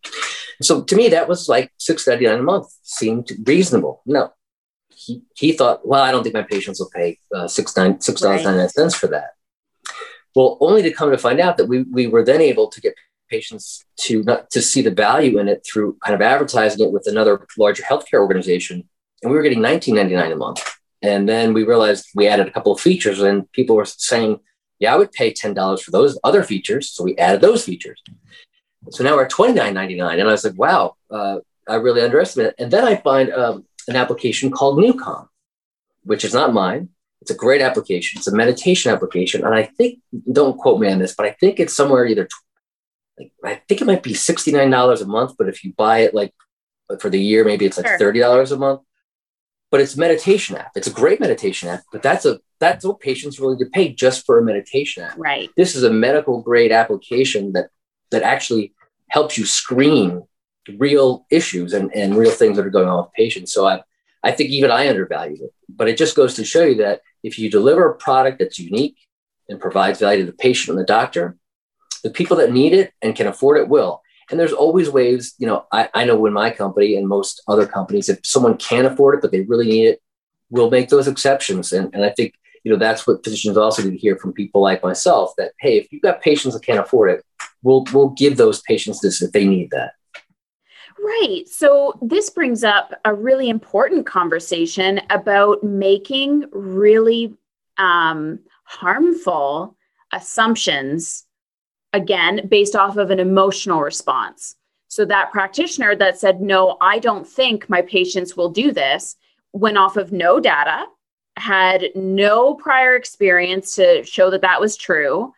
So 0.63 0.83
to 0.83 0.97
me, 0.97 1.09
that 1.09 1.29
was 1.29 1.49
like 1.49 1.73
six 1.79 2.07
ninety 2.07 2.27
nine 2.27 2.41
a 2.41 2.43
month 2.43 2.67
seemed 2.83 3.31
reasonable. 3.47 4.03
No, 4.07 4.33
he, 4.95 5.23
he 5.35 5.53
thought, 5.53 5.87
well, 5.87 6.03
I 6.03 6.11
don't 6.11 6.23
think 6.23 6.35
my 6.35 6.43
patients 6.43 6.81
will 6.81 6.91
pay 6.95 7.19
uh, 7.35 7.49
six 7.49 7.77
nine 7.77 8.01
six 8.01 8.21
dollars 8.21 8.45
ninety 8.45 8.59
nine 8.59 8.69
cents 8.69 8.95
for 8.95 9.09
that. 9.09 9.31
Well, 10.35 10.59
only 10.61 10.83
to 10.83 10.93
come 10.93 11.11
to 11.11 11.19
find 11.19 11.41
out 11.41 11.57
that 11.59 11.67
we, 11.67 11.83
we 11.85 12.07
were 12.07 12.25
then 12.25 12.41
able 12.41 12.69
to 12.69 12.81
get 12.81 12.95
patients 13.31 13.85
to 14.01 14.23
not 14.25 14.51
to 14.51 14.61
see 14.61 14.83
the 14.83 14.91
value 14.91 15.39
in 15.39 15.49
it 15.49 15.65
through 15.65 15.97
kind 16.05 16.15
of 16.15 16.21
advertising 16.21 16.85
it 16.85 16.93
with 16.93 17.07
another 17.07 17.47
larger 17.57 17.83
healthcare 17.83 18.21
organization. 18.21 18.89
And 19.23 19.31
we 19.31 19.37
were 19.37 19.43
getting 19.43 19.61
$19.99 19.61 20.33
a 20.33 20.37
month. 20.37 20.77
And 21.03 21.29
then 21.29 21.53
we 21.55 21.65
realized 21.65 22.07
we 22.15 22.27
added 22.27 22.49
a 22.49 22.51
couple 22.51 22.73
of 22.73 22.81
features 22.81 23.21
and 23.21 23.51
people 23.53 23.77
were 23.77 23.85
saying, 23.85 24.41
yeah, 24.79 24.93
I 24.93 24.97
would 24.97 25.13
pay 25.13 25.33
$10 25.33 25.83
for 25.83 25.91
those 25.91 26.19
other 26.25 26.43
features. 26.43 26.91
So 26.91 27.05
we 27.05 27.17
added 27.17 27.41
those 27.41 27.65
features. 27.65 28.03
So 28.91 29.05
now 29.05 29.17
we're 29.17 29.25
at 29.25 29.31
$29.99. 29.31 30.13
And 30.13 30.29
I 30.29 30.33
was 30.33 30.45
like, 30.45 30.59
wow, 30.59 30.97
uh, 31.11 31.39
I 31.69 31.77
really 31.77 32.03
underestimated 32.03 32.55
it. 32.59 32.63
And 32.63 32.73
then 32.73 32.85
I 32.85 32.97
find 32.97 33.33
um, 33.33 33.65
an 33.89 33.97
application 33.97 34.51
called 34.51 34.79
Newcom, 34.79 35.29
which 36.03 36.25
is 36.25 36.35
not 36.35 36.53
mine. 36.53 36.91
It's 37.23 37.31
a 37.31 37.37
great 37.37 37.63
application. 37.63 38.19
It's 38.19 38.27
a 38.27 38.37
meditation 38.37 38.93
application. 38.93 39.45
And 39.45 39.55
I 39.55 39.63
think, 39.63 40.01
don't 40.31 40.59
quote 40.59 40.81
me 40.81 40.91
on 40.93 40.99
this, 40.99 41.15
but 41.15 41.27
I 41.27 41.31
think 41.31 41.59
it's 41.59 41.75
somewhere 41.75 42.07
either, 42.07 42.29
like, 43.19 43.33
I 43.45 43.55
think 43.67 43.81
it 43.81 43.87
might 43.87 44.03
be 44.03 44.13
$69 44.13 45.01
a 45.01 45.05
month. 45.07 45.35
But 45.39 45.49
if 45.49 45.65
you 45.65 45.73
buy 45.73 46.01
it 46.01 46.15
like 46.15 46.35
for 47.01 47.09
the 47.09 47.21
year, 47.21 47.45
maybe 47.45 47.65
it's 47.65 47.79
like 47.79 47.87
sure. 47.87 47.99
$30 47.99 48.53
a 48.53 48.57
month. 48.57 48.83
But 49.71 49.81
it's 49.81 49.97
a 49.97 50.01
meditation 50.01 50.57
app. 50.57 50.73
It's 50.77 50.87
a 50.87 50.93
great 50.93 51.19
meditation 51.19 51.69
app, 51.69 51.83
but 51.91 52.01
that's 52.01 52.25
a 52.25 52.39
that's 52.61 52.85
what 52.85 53.01
patients 53.01 53.41
willing 53.41 53.59
to 53.59 53.67
pay 53.67 53.93
just 53.93 54.25
for 54.25 54.39
a 54.39 54.43
meditation 54.43 55.03
app. 55.03 55.19
Right. 55.19 55.51
This 55.57 55.75
is 55.75 55.83
a 55.83 55.91
medical 55.91 56.41
grade 56.43 56.71
application 56.71 57.53
that 57.55 57.71
that 58.11 58.23
actually 58.23 58.75
helps 59.09 59.37
you 59.39 59.47
screen 59.47 60.23
real 60.79 61.27
issues 61.31 61.73
and, 61.73 61.95
and 61.95 62.17
real 62.17 62.31
things 62.31 62.57
that 62.57 62.67
are 62.67 62.71
going 62.71 62.89
on 62.89 63.05
with 63.05 63.13
patients. 63.13 63.53
So 63.53 63.67
I 63.67 63.83
I 64.25 64.33
think 64.33 64.51
even 64.51 64.71
I 64.71 64.89
undervalued 64.89 65.41
it. 65.41 65.53
But 65.69 65.89
it 65.89 65.99
just 65.99 66.17
goes 66.17 66.35
to 66.35 66.45
show 66.45 66.65
you 66.65 66.77
that 66.77 67.03
if 67.23 67.39
you 67.39 67.51
deliver 67.51 67.89
a 67.89 67.95
product 67.95 68.39
that's 68.39 68.59
unique 68.59 68.97
and 69.49 69.61
provides 69.61 70.01
value 70.01 70.25
to 70.25 70.31
the 70.31 70.37
patient 70.37 70.71
and 70.71 70.81
the 70.81 70.87
doctor, 70.87 71.37
the 72.03 72.11
people 72.11 72.39
that 72.39 72.53
need 72.53 72.73
it 72.73 72.93
and 73.03 73.15
can 73.15 73.27
afford 73.27 73.59
it 73.59 73.69
will. 73.69 74.03
And 74.31 74.41
there's 74.41 74.53
always 74.53 74.89
ways, 74.89 75.35
you 75.39 75.47
know, 75.47 75.67
I, 75.71 75.91
I 75.93 76.05
know 76.07 76.25
in 76.25 76.33
my 76.33 76.51
company 76.51 76.97
and 76.97 77.07
most 77.07 77.43
other 77.47 77.67
companies, 77.67 78.09
if 78.09 78.21
someone 78.25 78.57
can't 78.57 78.87
afford 78.87 79.17
it, 79.17 79.21
but 79.21 79.31
they 79.31 79.43
really 79.43 79.67
need 79.67 79.87
it, 79.87 80.03
we'll 80.49 80.71
make 80.71 80.89
those 80.89 81.09
exceptions. 81.09 81.73
And, 81.73 81.95
and 81.95 82.05
I 82.05 82.11
think, 82.11 82.35
you 82.63 82.73
know, 82.73 82.79
that's 82.79 83.07
what 83.07 83.23
physicians 83.23 83.59
also 83.59 83.83
need 83.83 83.91
to 83.91 83.99
hear 83.99 84.17
from 84.17 84.33
people 84.33 84.63
like 84.63 84.83
myself 84.83 85.35
that, 85.37 85.53
hey, 85.61 85.77
if 85.77 85.93
you've 85.93 86.01
got 86.01 86.23
patients 86.23 86.55
that 86.55 86.65
can't 86.65 86.79
afford 86.79 87.11
it, 87.11 87.25
we'll, 87.65 87.85
we'll 87.93 88.11
give 88.11 88.37
those 88.37 88.63
patients 88.63 89.01
this 89.01 89.21
if 89.21 89.33
they 89.33 89.45
need 89.45 89.71
that. 89.71 89.95
Right. 91.05 91.45
So 91.47 91.99
this 92.01 92.31
brings 92.31 92.65
up 92.65 92.95
a 93.05 93.13
really 93.13 93.49
important 93.51 94.07
conversation 94.07 95.01
about 95.11 95.63
making 95.63 96.45
really 96.53 97.35
um, 97.77 98.39
harmful 98.65 99.77
assumptions, 100.13 101.27
again, 101.93 102.47
based 102.49 102.75
off 102.75 102.97
of 102.97 103.11
an 103.11 103.21
emotional 103.21 103.81
response. 103.81 104.57
So 104.89 105.05
that 105.07 105.33
practitioner 105.33 105.95
that 105.97 106.19
said, 106.19 106.41
No, 106.41 106.79
I 106.81 107.01
don't 107.01 107.27
think 107.27 107.69
my 107.69 107.83
patients 107.83 108.37
will 108.37 108.49
do 108.49 108.73
this, 108.73 109.17
went 109.53 109.77
off 109.77 109.97
of 109.97 110.13
no 110.13 110.41
data, 110.41 110.87
had 111.37 111.87
no 111.95 112.55
prior 112.55 112.97
experience 112.97 113.75
to 113.75 114.05
show 114.05 114.31
that 114.31 114.41
that 114.43 114.61
was 114.61 114.77
true, 114.77 115.35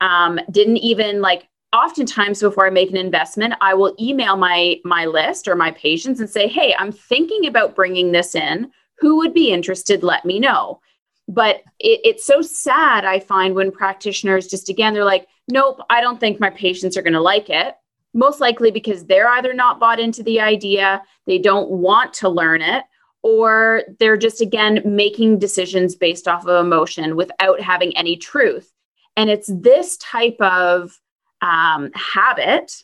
um, 0.00 0.40
didn't 0.50 0.78
even 0.78 1.20
like 1.20 1.48
oftentimes 1.72 2.40
before 2.40 2.66
i 2.66 2.70
make 2.70 2.90
an 2.90 2.96
investment 2.96 3.54
i 3.60 3.74
will 3.74 3.94
email 4.00 4.36
my 4.36 4.76
my 4.84 5.06
list 5.06 5.46
or 5.46 5.54
my 5.54 5.70
patients 5.72 6.20
and 6.20 6.28
say 6.28 6.48
hey 6.48 6.74
i'm 6.78 6.92
thinking 6.92 7.46
about 7.46 7.76
bringing 7.76 8.12
this 8.12 8.34
in. 8.34 8.70
Who 8.98 9.16
would 9.18 9.32
be 9.32 9.50
interested? 9.50 10.02
Let 10.02 10.26
me 10.26 10.38
know. 10.38 10.80
But 11.26 11.62
it, 11.78 12.00
it's 12.04 12.26
so 12.26 12.42
sad 12.42 13.04
i 13.04 13.20
find 13.20 13.54
when 13.54 13.70
practitioners 13.70 14.48
just 14.48 14.68
again 14.68 14.94
they're 14.94 15.04
like 15.04 15.28
nope 15.48 15.80
i 15.90 16.00
don't 16.00 16.20
think 16.20 16.40
my 16.40 16.50
patients 16.50 16.96
are 16.96 17.02
going 17.02 17.14
to 17.14 17.20
like 17.20 17.50
it. 17.50 17.74
Most 18.12 18.40
likely 18.40 18.72
because 18.72 19.06
they're 19.06 19.28
either 19.28 19.54
not 19.54 19.78
bought 19.78 20.00
into 20.00 20.22
the 20.22 20.40
idea 20.40 21.02
they 21.26 21.38
don't 21.38 21.70
want 21.70 22.12
to 22.14 22.28
learn 22.28 22.62
it 22.62 22.84
or 23.22 23.82
they're 23.98 24.16
just 24.16 24.40
again 24.40 24.82
making 24.84 25.38
decisions 25.38 25.94
based 25.94 26.26
off 26.26 26.46
of 26.46 26.64
emotion 26.64 27.16
without 27.16 27.60
having 27.60 27.96
any 27.96 28.16
truth. 28.16 28.72
And 29.16 29.28
it's 29.28 29.50
this 29.52 29.96
type 29.98 30.36
of 30.40 30.98
um, 31.42 31.90
habit 31.94 32.82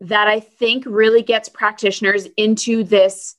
that 0.00 0.28
I 0.28 0.40
think 0.40 0.84
really 0.86 1.22
gets 1.22 1.48
practitioners 1.48 2.26
into 2.36 2.82
this 2.82 3.36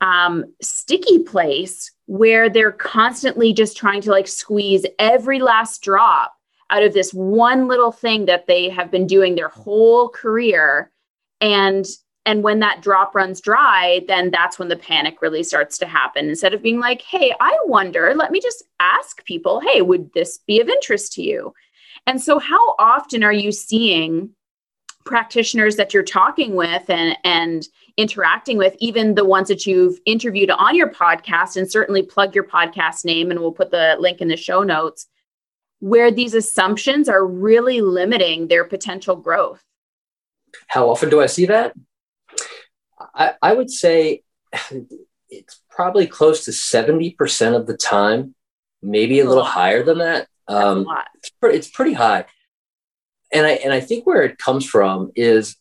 um, 0.00 0.44
sticky 0.60 1.20
place 1.20 1.90
where 2.06 2.48
they're 2.48 2.72
constantly 2.72 3.52
just 3.52 3.76
trying 3.76 4.00
to 4.02 4.10
like 4.10 4.28
squeeze 4.28 4.84
every 4.98 5.38
last 5.38 5.82
drop 5.82 6.34
out 6.70 6.82
of 6.82 6.92
this 6.92 7.14
one 7.14 7.68
little 7.68 7.92
thing 7.92 8.26
that 8.26 8.46
they 8.46 8.68
have 8.68 8.90
been 8.90 9.06
doing 9.06 9.34
their 9.34 9.48
whole 9.48 10.08
career. 10.08 10.90
And 11.40 11.86
and 12.24 12.42
when 12.42 12.58
that 12.58 12.82
drop 12.82 13.14
runs 13.14 13.40
dry 13.40 14.04
then 14.08 14.30
that's 14.32 14.58
when 14.58 14.68
the 14.68 14.76
panic 14.76 15.22
really 15.22 15.44
starts 15.44 15.78
to 15.78 15.86
happen. 15.86 16.28
Instead 16.28 16.54
of 16.54 16.62
being 16.62 16.80
like 16.80 17.02
hey 17.02 17.32
i 17.40 17.56
wonder 17.64 18.12
let 18.16 18.32
me 18.32 18.40
just 18.40 18.64
ask 18.80 19.24
people 19.24 19.60
hey 19.60 19.80
would 19.80 20.12
this 20.12 20.38
be 20.46 20.60
of 20.60 20.68
interest 20.68 21.12
to 21.12 21.22
you 21.22 21.54
and 22.06 22.22
so, 22.22 22.38
how 22.38 22.74
often 22.78 23.24
are 23.24 23.32
you 23.32 23.52
seeing 23.52 24.30
practitioners 25.04 25.76
that 25.76 25.94
you're 25.94 26.02
talking 26.02 26.54
with 26.54 26.88
and, 26.90 27.16
and 27.24 27.66
interacting 27.96 28.58
with, 28.58 28.74
even 28.78 29.14
the 29.14 29.24
ones 29.24 29.48
that 29.48 29.66
you've 29.66 29.98
interviewed 30.04 30.50
on 30.50 30.74
your 30.74 30.90
podcast, 30.90 31.56
and 31.56 31.70
certainly 31.70 32.02
plug 32.02 32.34
your 32.34 32.44
podcast 32.44 33.04
name, 33.04 33.30
and 33.30 33.40
we'll 33.40 33.52
put 33.52 33.70
the 33.70 33.96
link 33.98 34.20
in 34.20 34.28
the 34.28 34.36
show 34.36 34.62
notes, 34.62 35.06
where 35.80 36.10
these 36.10 36.34
assumptions 36.34 37.08
are 37.08 37.24
really 37.24 37.80
limiting 37.80 38.48
their 38.48 38.64
potential 38.64 39.16
growth? 39.16 39.62
How 40.68 40.90
often 40.90 41.10
do 41.10 41.20
I 41.20 41.26
see 41.26 41.46
that? 41.46 41.74
I, 43.14 43.34
I 43.42 43.52
would 43.52 43.70
say 43.70 44.22
it's 45.28 45.60
probably 45.70 46.06
close 46.06 46.44
to 46.44 46.50
70% 46.50 47.54
of 47.54 47.66
the 47.66 47.76
time, 47.76 48.34
maybe 48.82 49.20
a 49.20 49.28
little 49.28 49.44
higher 49.44 49.82
than 49.82 49.98
that. 49.98 50.28
Um, 50.48 50.86
it's, 51.16 51.30
pre- 51.30 51.54
it's 51.56 51.68
pretty 51.68 51.92
high. 51.92 52.26
And 53.32 53.46
I, 53.46 53.52
and 53.52 53.72
I 53.72 53.80
think 53.80 54.06
where 54.06 54.22
it 54.22 54.38
comes 54.38 54.64
from 54.64 55.10
is 55.16 55.56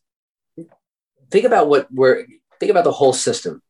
think 1.32 1.45
about 1.45 1.67
what 1.67 1.88
where 1.91 2.26
think 2.60 2.69
about 2.69 2.84
the 2.84 2.91
whole 2.91 3.13
system. 3.13 3.62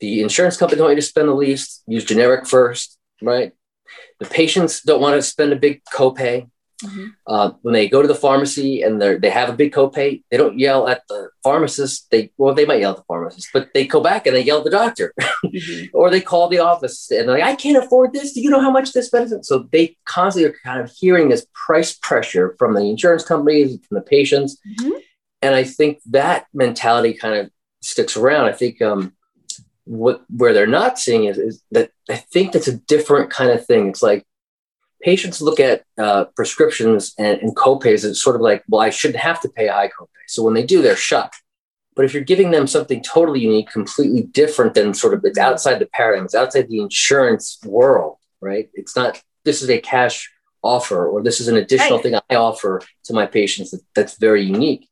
The 0.00 0.22
insurance 0.22 0.56
company 0.56 0.78
don't 0.78 0.86
want 0.86 0.96
you 0.96 1.02
to 1.02 1.06
spend 1.06 1.28
the 1.28 1.34
least, 1.34 1.82
use 1.86 2.04
generic 2.04 2.46
first, 2.46 2.98
right? 3.22 3.52
The 4.20 4.26
patients 4.26 4.82
don't 4.82 5.00
want 5.00 5.16
to 5.16 5.22
spend 5.22 5.52
a 5.52 5.56
big 5.56 5.82
copay. 5.92 6.50
Mm-hmm. 6.84 7.06
Uh, 7.26 7.50
when 7.62 7.74
they 7.74 7.88
go 7.88 8.02
to 8.02 8.08
the 8.08 8.14
pharmacy 8.14 8.82
and 8.82 9.00
they 9.00 9.16
they 9.16 9.30
have 9.30 9.48
a 9.48 9.56
big 9.56 9.72
copay, 9.72 10.22
they 10.30 10.36
don't 10.36 10.58
yell 10.58 10.88
at 10.88 11.02
the 11.08 11.30
pharmacist. 11.42 12.10
They 12.10 12.30
well, 12.36 12.54
they 12.54 12.66
might 12.66 12.80
yell 12.80 12.92
at 12.92 12.98
the 12.98 13.04
pharmacist, 13.04 13.48
but 13.52 13.70
they 13.74 13.86
go 13.86 14.00
back 14.00 14.26
and 14.26 14.36
they 14.36 14.42
yell 14.42 14.58
at 14.58 14.64
the 14.64 14.70
doctor, 14.70 15.14
mm-hmm. 15.20 15.86
or 15.96 16.10
they 16.10 16.20
call 16.20 16.48
the 16.48 16.58
office 16.58 17.10
and 17.10 17.28
they're 17.28 17.38
like, 17.38 17.44
"I 17.44 17.56
can't 17.56 17.82
afford 17.82 18.12
this. 18.12 18.32
Do 18.32 18.40
you 18.40 18.50
know 18.50 18.60
how 18.60 18.70
much 18.70 18.92
this 18.92 19.12
medicine?" 19.12 19.44
So 19.44 19.68
they 19.72 19.96
constantly 20.04 20.50
are 20.50 20.56
kind 20.64 20.80
of 20.80 20.90
hearing 20.90 21.28
this 21.28 21.46
price 21.54 21.94
pressure 21.94 22.54
from 22.58 22.74
the 22.74 22.82
insurance 22.82 23.24
companies, 23.24 23.78
from 23.88 23.96
the 23.96 24.02
patients, 24.02 24.58
mm-hmm. 24.80 24.98
and 25.42 25.54
I 25.54 25.64
think 25.64 26.00
that 26.06 26.46
mentality 26.52 27.14
kind 27.14 27.34
of 27.34 27.50
sticks 27.80 28.16
around. 28.16 28.46
I 28.46 28.52
think 28.52 28.80
um, 28.82 29.12
what 29.84 30.24
where 30.30 30.52
they're 30.52 30.66
not 30.66 30.98
seeing 30.98 31.24
is, 31.24 31.38
is 31.38 31.62
that 31.70 31.90
I 32.10 32.16
think 32.16 32.52
that's 32.52 32.68
a 32.68 32.78
different 32.78 33.30
kind 33.30 33.50
of 33.50 33.64
thing. 33.64 33.88
It's 33.88 34.02
like 34.02 34.26
patients 35.04 35.42
look 35.42 35.60
at 35.60 35.84
uh, 35.98 36.24
prescriptions 36.34 37.12
and, 37.18 37.38
and 37.40 37.54
copays 37.54 38.04
as 38.04 38.20
sort 38.20 38.36
of 38.36 38.42
like, 38.42 38.64
well, 38.68 38.80
I 38.80 38.90
shouldn't 38.90 39.22
have 39.22 39.40
to 39.42 39.50
pay 39.50 39.68
a 39.68 39.72
high 39.72 39.88
copay. 39.88 40.08
So 40.26 40.42
when 40.42 40.54
they 40.54 40.64
do, 40.64 40.80
they're 40.80 40.96
shocked. 40.96 41.42
But 41.94 42.06
if 42.06 42.14
you're 42.14 42.24
giving 42.24 42.50
them 42.50 42.66
something 42.66 43.02
totally 43.02 43.40
unique, 43.40 43.68
completely 43.68 44.22
different 44.22 44.74
than 44.74 44.94
sort 44.94 45.14
of 45.14 45.24
it's 45.24 45.38
outside 45.38 45.78
the 45.78 45.86
paradigm, 45.86 46.24
it's 46.24 46.34
outside 46.34 46.68
the 46.68 46.80
insurance 46.80 47.58
world, 47.64 48.16
right? 48.40 48.68
It's 48.74 48.96
not 48.96 49.22
this 49.44 49.62
is 49.62 49.68
a 49.70 49.78
cash 49.78 50.32
offer 50.62 51.06
or 51.06 51.22
this 51.22 51.38
is 51.40 51.48
an 51.48 51.56
additional 51.56 51.98
right. 51.98 52.02
thing 52.02 52.14
I 52.30 52.34
offer 52.34 52.80
to 53.04 53.12
my 53.12 53.26
patients 53.26 53.70
that, 53.70 53.82
that's 53.94 54.16
very 54.16 54.42
unique. 54.42 54.88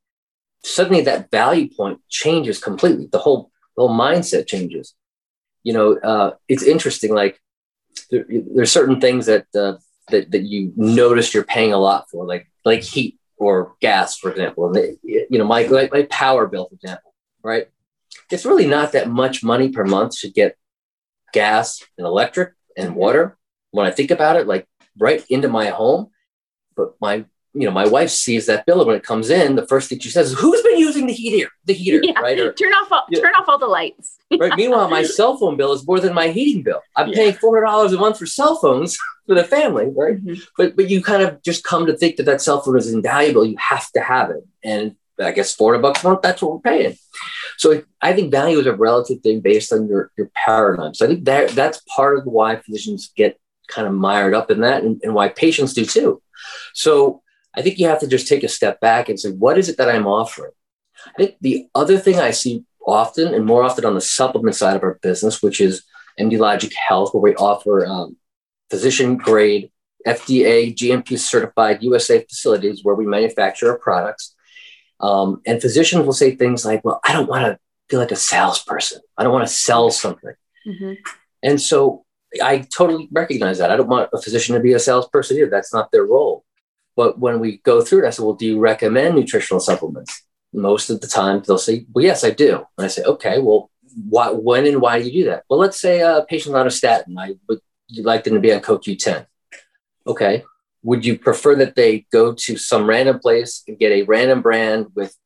Suddenly 0.63 1.01
that 1.05 1.31
value 1.31 1.69
point 1.75 2.01
changes 2.09 2.61
completely. 2.61 3.09
The 3.11 3.19
whole 3.19 3.51
the 3.77 3.87
whole 3.87 3.99
mindset 3.99 4.47
changes. 4.47 4.95
You 5.65 5.73
know, 5.73 5.99
uh, 5.99 6.33
it's 6.49 6.63
interesting. 6.63 7.15
Like 7.15 7.41
there, 8.11 8.27
there's 8.29 8.71
certain 8.71 9.01
things 9.01 9.27
that 9.27 9.47
uh, 9.57 9.79
that, 10.11 10.31
that 10.31 10.43
you 10.43 10.73
notice 10.77 11.33
you're 11.35 11.45
paying 11.45 11.73
a 11.73 11.79
lot 11.79 12.11
for, 12.11 12.25
like 12.27 12.51
like 12.65 12.83
heat 12.83 13.19
or 13.37 13.75
gas, 13.81 14.17
for 14.19 14.31
example. 14.31 14.67
And 14.67 14.75
they, 14.75 14.97
you 15.03 15.39
know, 15.39 15.45
my 15.45 15.65
like 15.65 15.93
my 15.93 16.05
power 16.05 16.47
bill, 16.47 16.69
for 16.69 16.75
example, 16.75 17.15
right? 17.43 17.69
It's 18.31 18.45
really 18.45 18.67
not 18.67 18.93
that 18.93 19.09
much 19.09 19.43
money 19.43 19.71
per 19.71 19.85
month 19.85 20.19
to 20.21 20.31
get 20.31 20.57
gas 21.33 21.83
and 21.99 22.07
electric 22.07 22.55
and 22.77 22.95
water. 22.95 23.37
When 23.71 23.87
I 23.87 23.91
think 23.91 24.11
about 24.11 24.37
it, 24.37 24.47
like 24.47 24.67
right 24.99 25.25
into 25.29 25.49
my 25.49 25.67
home, 25.67 26.11
but 26.77 26.95
my 27.01 27.25
you 27.55 27.67
know, 27.67 27.71
my 27.71 27.87
wife 27.87 28.11
sees 28.11 28.47
that 28.47 28.65
bill 28.65 28.85
when 28.87 28.97
it 28.97 29.03
comes 29.03 29.29
in. 29.29 29.57
The 29.57 29.67
first 29.67 29.89
thing 29.89 29.99
she 29.99 30.09
says 30.09 30.33
is, 30.33 30.39
"Who's 30.39 30.63
been 30.63 30.79
using 30.79 31.07
the 31.07 31.13
heater? 31.13 31.51
The 31.67 31.75
heater, 31.75 32.01
yeah. 32.03 32.19
right? 32.19 32.39
Or, 32.39 32.53
turn 32.53 32.73
off, 32.73 32.91
all, 32.91 33.05
yeah. 33.11 33.21
turn 33.21 33.35
off 33.35 33.49
all 33.49 33.59
the 33.59 33.67
lights." 33.67 34.17
right. 34.39 34.57
Meanwhile, 34.57 34.89
my 34.89 35.03
cell 35.19 35.37
phone 35.37 35.57
bill 35.57 35.73
is 35.73 35.87
more 35.87 36.01
than 36.01 36.15
my 36.15 36.29
heating 36.29 36.63
bill. 36.63 36.81
I'm 36.97 37.09
yeah. 37.09 37.17
paying 37.17 37.33
four 37.35 37.57
hundred 37.57 37.67
dollars 37.67 37.93
a 37.93 37.99
month 37.99 38.19
for 38.19 38.27
cell 38.27 38.57
phones 38.57 38.97
for 39.27 39.35
the 39.35 39.45
family, 39.45 39.87
right? 39.95 40.17
Mm-hmm. 40.17 40.41
But 40.57 40.77
but 40.77 40.89
you 40.89 41.03
kind 41.03 41.23
of 41.23 41.43
just 41.43 41.65
come 41.65 41.87
to 41.87 41.97
think 41.97 42.17
that 42.17 42.25
that 42.25 42.41
cell 42.41 42.63
phone 42.63 42.79
is 42.79 42.93
invaluable. 42.93 43.45
You 43.45 43.57
have 43.59 43.91
to 43.93 44.01
have 44.01 44.31
it, 44.31 44.45
and 44.65 44.97
I 45.21 45.33
guess 45.33 45.55
four 45.55 45.73
hundred 45.73 45.83
bucks 45.83 46.03
a 46.03 46.09
month. 46.09 46.23
That's 46.23 46.41
what 46.41 46.53
we're 46.53 46.61
paying. 46.61 46.97
So 47.59 47.83
I 48.01 48.15
think 48.15 48.31
value 48.31 48.59
is 48.59 48.67
a 48.67 48.75
relative 48.75 49.21
thing 49.21 49.41
based 49.41 49.75
on 49.75 49.89
your 49.89 50.11
your 50.17 50.31
paradigm. 50.35 50.95
So 50.95 51.05
I 51.05 51.09
think 51.09 51.25
that 51.27 51.51
that's 51.51 51.83
part 51.95 52.17
of 52.17 52.25
why 52.25 52.57
physicians 52.57 53.13
get 53.15 53.39
kind 53.69 53.87
of 53.87 53.93
mired 53.93 54.35
up 54.35 54.51
in 54.51 54.61
that, 54.61 54.83
and, 54.83 55.01
and 55.05 55.13
why 55.13 55.29
patients 55.29 55.75
do 55.75 55.85
too. 55.85 56.23
So 56.73 57.23
I 57.55 57.63
think 57.63 57.79
you 57.79 57.87
have 57.87 58.01
to 58.01 58.07
just 58.07 58.29
take 58.29 58.43
a 58.43 58.49
step 58.49 58.81
back 58.81 59.09
and 59.09 59.19
say, 59.19 59.31
what 59.31 59.59
is 59.59 59.69
it 59.69 59.77
that 59.77 59.89
I'm 59.89 60.07
offering? 60.07 60.53
I 61.07 61.13
think 61.17 61.37
the 61.41 61.69
other 61.75 61.99
thing 61.99 62.19
I 62.19 62.31
see 62.31 62.65
often 62.87 63.35
and 63.35 63.45
more 63.45 63.63
often 63.63 63.85
on 63.85 63.95
the 63.95 64.01
supplement 64.01 64.57
side 64.57 64.77
of 64.77 64.83
our 64.83 64.99
business, 65.03 65.43
which 65.43 65.61
is 65.61 65.85
MD 66.19 66.39
Logic 66.39 66.73
Health, 66.75 67.13
where 67.13 67.21
we 67.21 67.35
offer 67.37 67.87
um, 67.87 68.17
physician 68.71 69.17
grade, 69.17 69.71
FDA, 70.07 70.75
GMP 70.75 71.19
certified 71.19 71.83
USA 71.83 72.25
facilities 72.25 72.81
where 72.83 72.95
we 72.95 73.07
manufacture 73.07 73.71
our 73.71 73.79
products. 73.79 74.35
Um, 75.01 75.43
and 75.47 75.61
physicians 75.61 76.07
will 76.07 76.13
say 76.13 76.35
things 76.35 76.65
like, 76.65 76.85
well, 76.85 77.01
I 77.05 77.13
don't 77.13 77.29
want 77.29 77.45
to 77.45 77.59
feel 77.89 78.01
like 78.01 78.13
a 78.13 78.17
salesperson. 78.17 79.01
I 79.19 79.25
don't 79.25 79.33
want 79.33 79.47
to 79.47 79.53
sell 79.53 79.91
something. 79.91 80.35
Mm-hmm. 80.67 80.93
And 81.43 81.61
so 81.61 82.05
I 82.43 82.59
totally 82.59 83.09
recognize 83.13 83.59
that. 83.59 83.71
I 83.71 83.77
don't 83.77 83.89
want 83.89 84.11
a 84.13 84.23
physician 84.23 84.55
to 84.55 84.61
be 84.61 84.73
a 84.73 84.79
salesperson 84.79 85.37
either. 85.37 85.51
That's 85.51 85.75
not 85.75 85.91
their 85.93 86.05
role. 86.05 86.45
But 86.97 87.19
when 87.19 87.41
we 87.41 87.59
go 87.59 87.81
through 87.81 88.05
it, 88.05 88.07
I 88.07 88.11
said, 88.11 88.25
well, 88.25 88.35
do 88.35 88.47
you 88.47 88.59
recommend 88.59 89.15
nutritional 89.15 89.61
supplements? 89.61 90.23
Most 90.53 90.91
of 90.91 91.01
the 91.01 91.07
time, 91.07 91.43
they'll 91.47 91.59
say, 91.59 91.87
well, 91.93 92.05
yes, 92.05 92.25
I 92.25 92.31
do. 92.31 92.67
And 92.77 92.85
I 92.85 92.89
say, 92.89 93.03
okay, 93.03 93.39
well, 93.39 93.71
why, 94.09 94.31
when 94.31 94.67
and 94.67 94.81
why 94.81 95.01
do 95.01 95.09
you 95.09 95.25
do 95.25 95.31
that? 95.31 95.45
Well, 95.49 95.59
let's 95.59 95.81
say 95.81 96.01
a 96.01 96.25
patient's 96.29 96.55
on 96.55 96.67
a 96.67 96.71
statin. 96.71 97.19
I 97.19 97.35
would 97.49 97.61
like 97.99 98.25
them 98.25 98.35
to 98.35 98.41
be 98.41 98.53
on 98.53 98.61
CoQ10. 98.61 99.27
Okay. 100.07 100.45
Would 100.83 101.07
you 101.07 101.19
prefer 101.19 101.55
that 101.57 101.77
they 101.77 102.07
go 102.13 102.35
to 102.35 102.57
some 102.57 102.87
random 102.87 103.21
place 103.21 103.63
and 103.67 103.79
get 103.79 103.93
a 103.93 104.03
random 104.03 104.43
brand 104.43 104.89
with 104.95 105.17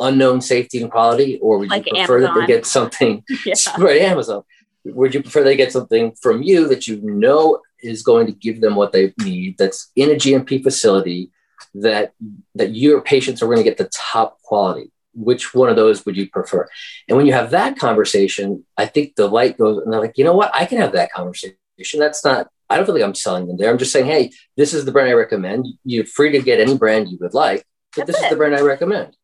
unknown 0.00 0.40
safety 0.40 0.80
and 0.80 0.90
quality, 0.90 1.38
or 1.40 1.58
would 1.58 1.70
like 1.70 1.86
you 1.86 1.92
prefer 1.92 2.18
Amazon. 2.18 2.34
that 2.34 2.40
they 2.40 2.46
get 2.46 2.66
something 2.66 3.24
yeah. 3.46 3.54
right 3.78 4.02
Amazon? 4.02 4.42
Would 4.84 5.14
you 5.14 5.22
prefer 5.22 5.44
they 5.44 5.56
get 5.56 5.72
something 5.72 6.12
from 6.20 6.42
you 6.42 6.68
that 6.68 6.86
you 6.86 7.00
know 7.02 7.60
is 7.82 8.02
going 8.02 8.26
to 8.26 8.32
give 8.32 8.60
them 8.60 8.76
what 8.76 8.92
they 8.92 9.12
need 9.22 9.56
that's 9.58 9.90
in 9.96 10.10
a 10.10 10.14
GMP 10.14 10.62
facility 10.62 11.30
that 11.74 12.12
that 12.54 12.74
your 12.74 13.00
patients 13.02 13.42
are 13.42 13.46
going 13.46 13.58
to 13.58 13.64
get 13.64 13.76
the 13.76 13.90
top 13.92 14.40
quality? 14.42 14.90
Which 15.14 15.54
one 15.54 15.68
of 15.68 15.76
those 15.76 16.06
would 16.06 16.16
you 16.16 16.30
prefer? 16.30 16.68
And 17.08 17.16
when 17.16 17.26
you 17.26 17.32
have 17.32 17.50
that 17.50 17.78
conversation 17.78 18.64
i 18.76 18.86
think 18.86 19.16
the 19.16 19.28
light 19.28 19.58
goes 19.58 19.82
and 19.82 19.92
they're 19.92 20.00
like 20.00 20.16
you 20.16 20.24
know 20.24 20.34
what? 20.34 20.50
I 20.54 20.64
can 20.66 20.78
have 20.78 20.92
that 20.92 21.12
conversation. 21.12 21.56
That's 21.98 22.24
not 22.24 22.48
i 22.68 22.76
don't 22.76 22.86
feel 22.86 22.94
like 22.94 23.04
i'm 23.04 23.14
selling 23.14 23.46
them 23.46 23.56
there. 23.56 23.70
I'm 23.70 23.78
just 23.78 23.92
saying 23.92 24.06
hey 24.06 24.30
this 24.56 24.72
is 24.72 24.84
the 24.84 24.92
brand 24.92 25.10
i 25.10 25.12
recommend. 25.12 25.66
You're 25.84 26.06
free 26.06 26.32
to 26.32 26.40
get 26.40 26.60
any 26.60 26.76
brand 26.76 27.08
you 27.10 27.18
would 27.20 27.34
like 27.34 27.64
but 27.96 28.06
that's 28.06 28.18
this 28.18 28.22
it. 28.22 28.26
is 28.26 28.30
the 28.30 28.36
brand 28.36 28.54
i 28.54 28.60
recommend. 28.60 29.16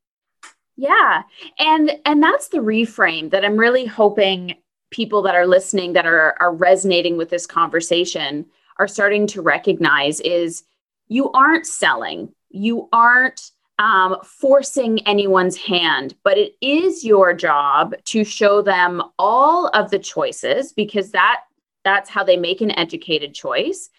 Yeah. 0.76 1.22
And 1.58 1.92
and 2.04 2.22
that's 2.22 2.48
the 2.48 2.58
reframe 2.58 3.30
that 3.30 3.44
i'm 3.44 3.56
really 3.56 3.86
hoping 3.86 4.56
people 4.96 5.20
that 5.20 5.34
are 5.34 5.46
listening 5.46 5.92
that 5.92 6.06
are 6.06 6.34
are 6.40 6.54
resonating 6.54 7.18
with 7.18 7.28
this 7.28 7.46
conversation 7.46 8.46
are 8.78 8.88
starting 8.88 9.26
to 9.26 9.42
recognize 9.42 10.20
is 10.20 10.64
you 11.08 11.30
aren't 11.32 11.66
selling. 11.66 12.32
You 12.48 12.88
aren't 12.94 13.50
um, 13.78 14.16
forcing 14.24 15.06
anyone's 15.06 15.58
hand 15.58 16.14
but 16.24 16.38
it 16.38 16.54
is 16.62 17.04
your 17.04 17.34
job 17.34 17.94
to 18.06 18.24
show 18.24 18.62
them 18.62 19.02
all 19.18 19.68
of 19.74 19.90
the 19.90 19.98
choices 19.98 20.72
because 20.72 21.10
that 21.10 21.40
that's 21.84 22.08
how 22.08 22.24
they 22.24 22.38
make 22.38 22.62
an 22.62 22.76
educated 22.78 23.34
choice. 23.34 23.90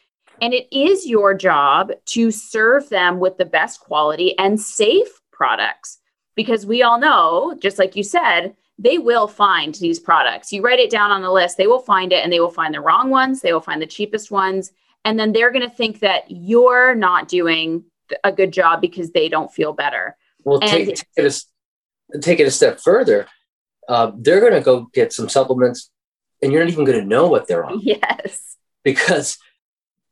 And 0.41 0.51
it 0.51 0.67
is 0.75 1.05
your 1.05 1.35
job 1.35 1.91
to 2.07 2.31
serve 2.31 2.89
them 2.89 3.19
with 3.19 3.37
the 3.37 3.45
best 3.45 3.79
quality 3.79 4.37
and 4.39 4.59
safe 4.59 5.21
products 5.31 5.99
because 6.35 6.65
we 6.65 6.81
all 6.81 6.99
know 6.99 7.55
just 7.61 7.77
like 7.77 7.95
you 7.95 8.03
said 8.03 8.55
they 8.79 8.97
will 8.97 9.27
find 9.27 9.75
these 9.75 9.99
products. 9.99 10.53
You 10.53 10.61
write 10.61 10.79
it 10.79 10.89
down 10.89 11.11
on 11.11 11.21
the 11.21 11.31
list, 11.31 11.57
they 11.57 11.67
will 11.67 11.79
find 11.79 12.13
it 12.13 12.23
and 12.23 12.31
they 12.31 12.39
will 12.39 12.51
find 12.51 12.73
the 12.73 12.81
wrong 12.81 13.09
ones, 13.09 13.41
they 13.41 13.53
will 13.53 13.61
find 13.61 13.81
the 13.81 13.87
cheapest 13.87 14.31
ones. 14.31 14.71
And 15.03 15.19
then 15.19 15.31
they're 15.31 15.51
going 15.51 15.67
to 15.67 15.75
think 15.75 15.99
that 15.99 16.25
you're 16.29 16.93
not 16.93 17.27
doing 17.27 17.85
a 18.23 18.31
good 18.31 18.51
job 18.51 18.81
because 18.81 19.11
they 19.11 19.29
don't 19.29 19.51
feel 19.51 19.73
better. 19.73 20.17
Well, 20.43 20.59
and, 20.61 20.69
take, 20.69 20.87
take, 20.87 21.05
it 21.15 21.43
a, 22.13 22.19
take 22.19 22.39
it 22.39 22.47
a 22.47 22.51
step 22.51 22.79
further. 22.79 23.27
Uh, 23.87 24.11
they're 24.15 24.41
going 24.41 24.53
to 24.53 24.61
go 24.61 24.89
get 24.93 25.13
some 25.13 25.29
supplements 25.29 25.89
and 26.41 26.51
you're 26.51 26.63
not 26.63 26.71
even 26.71 26.85
going 26.85 26.99
to 26.99 27.05
know 27.05 27.27
what 27.27 27.47
they're 27.47 27.65
on. 27.65 27.79
Yes. 27.81 28.57
Because 28.83 29.37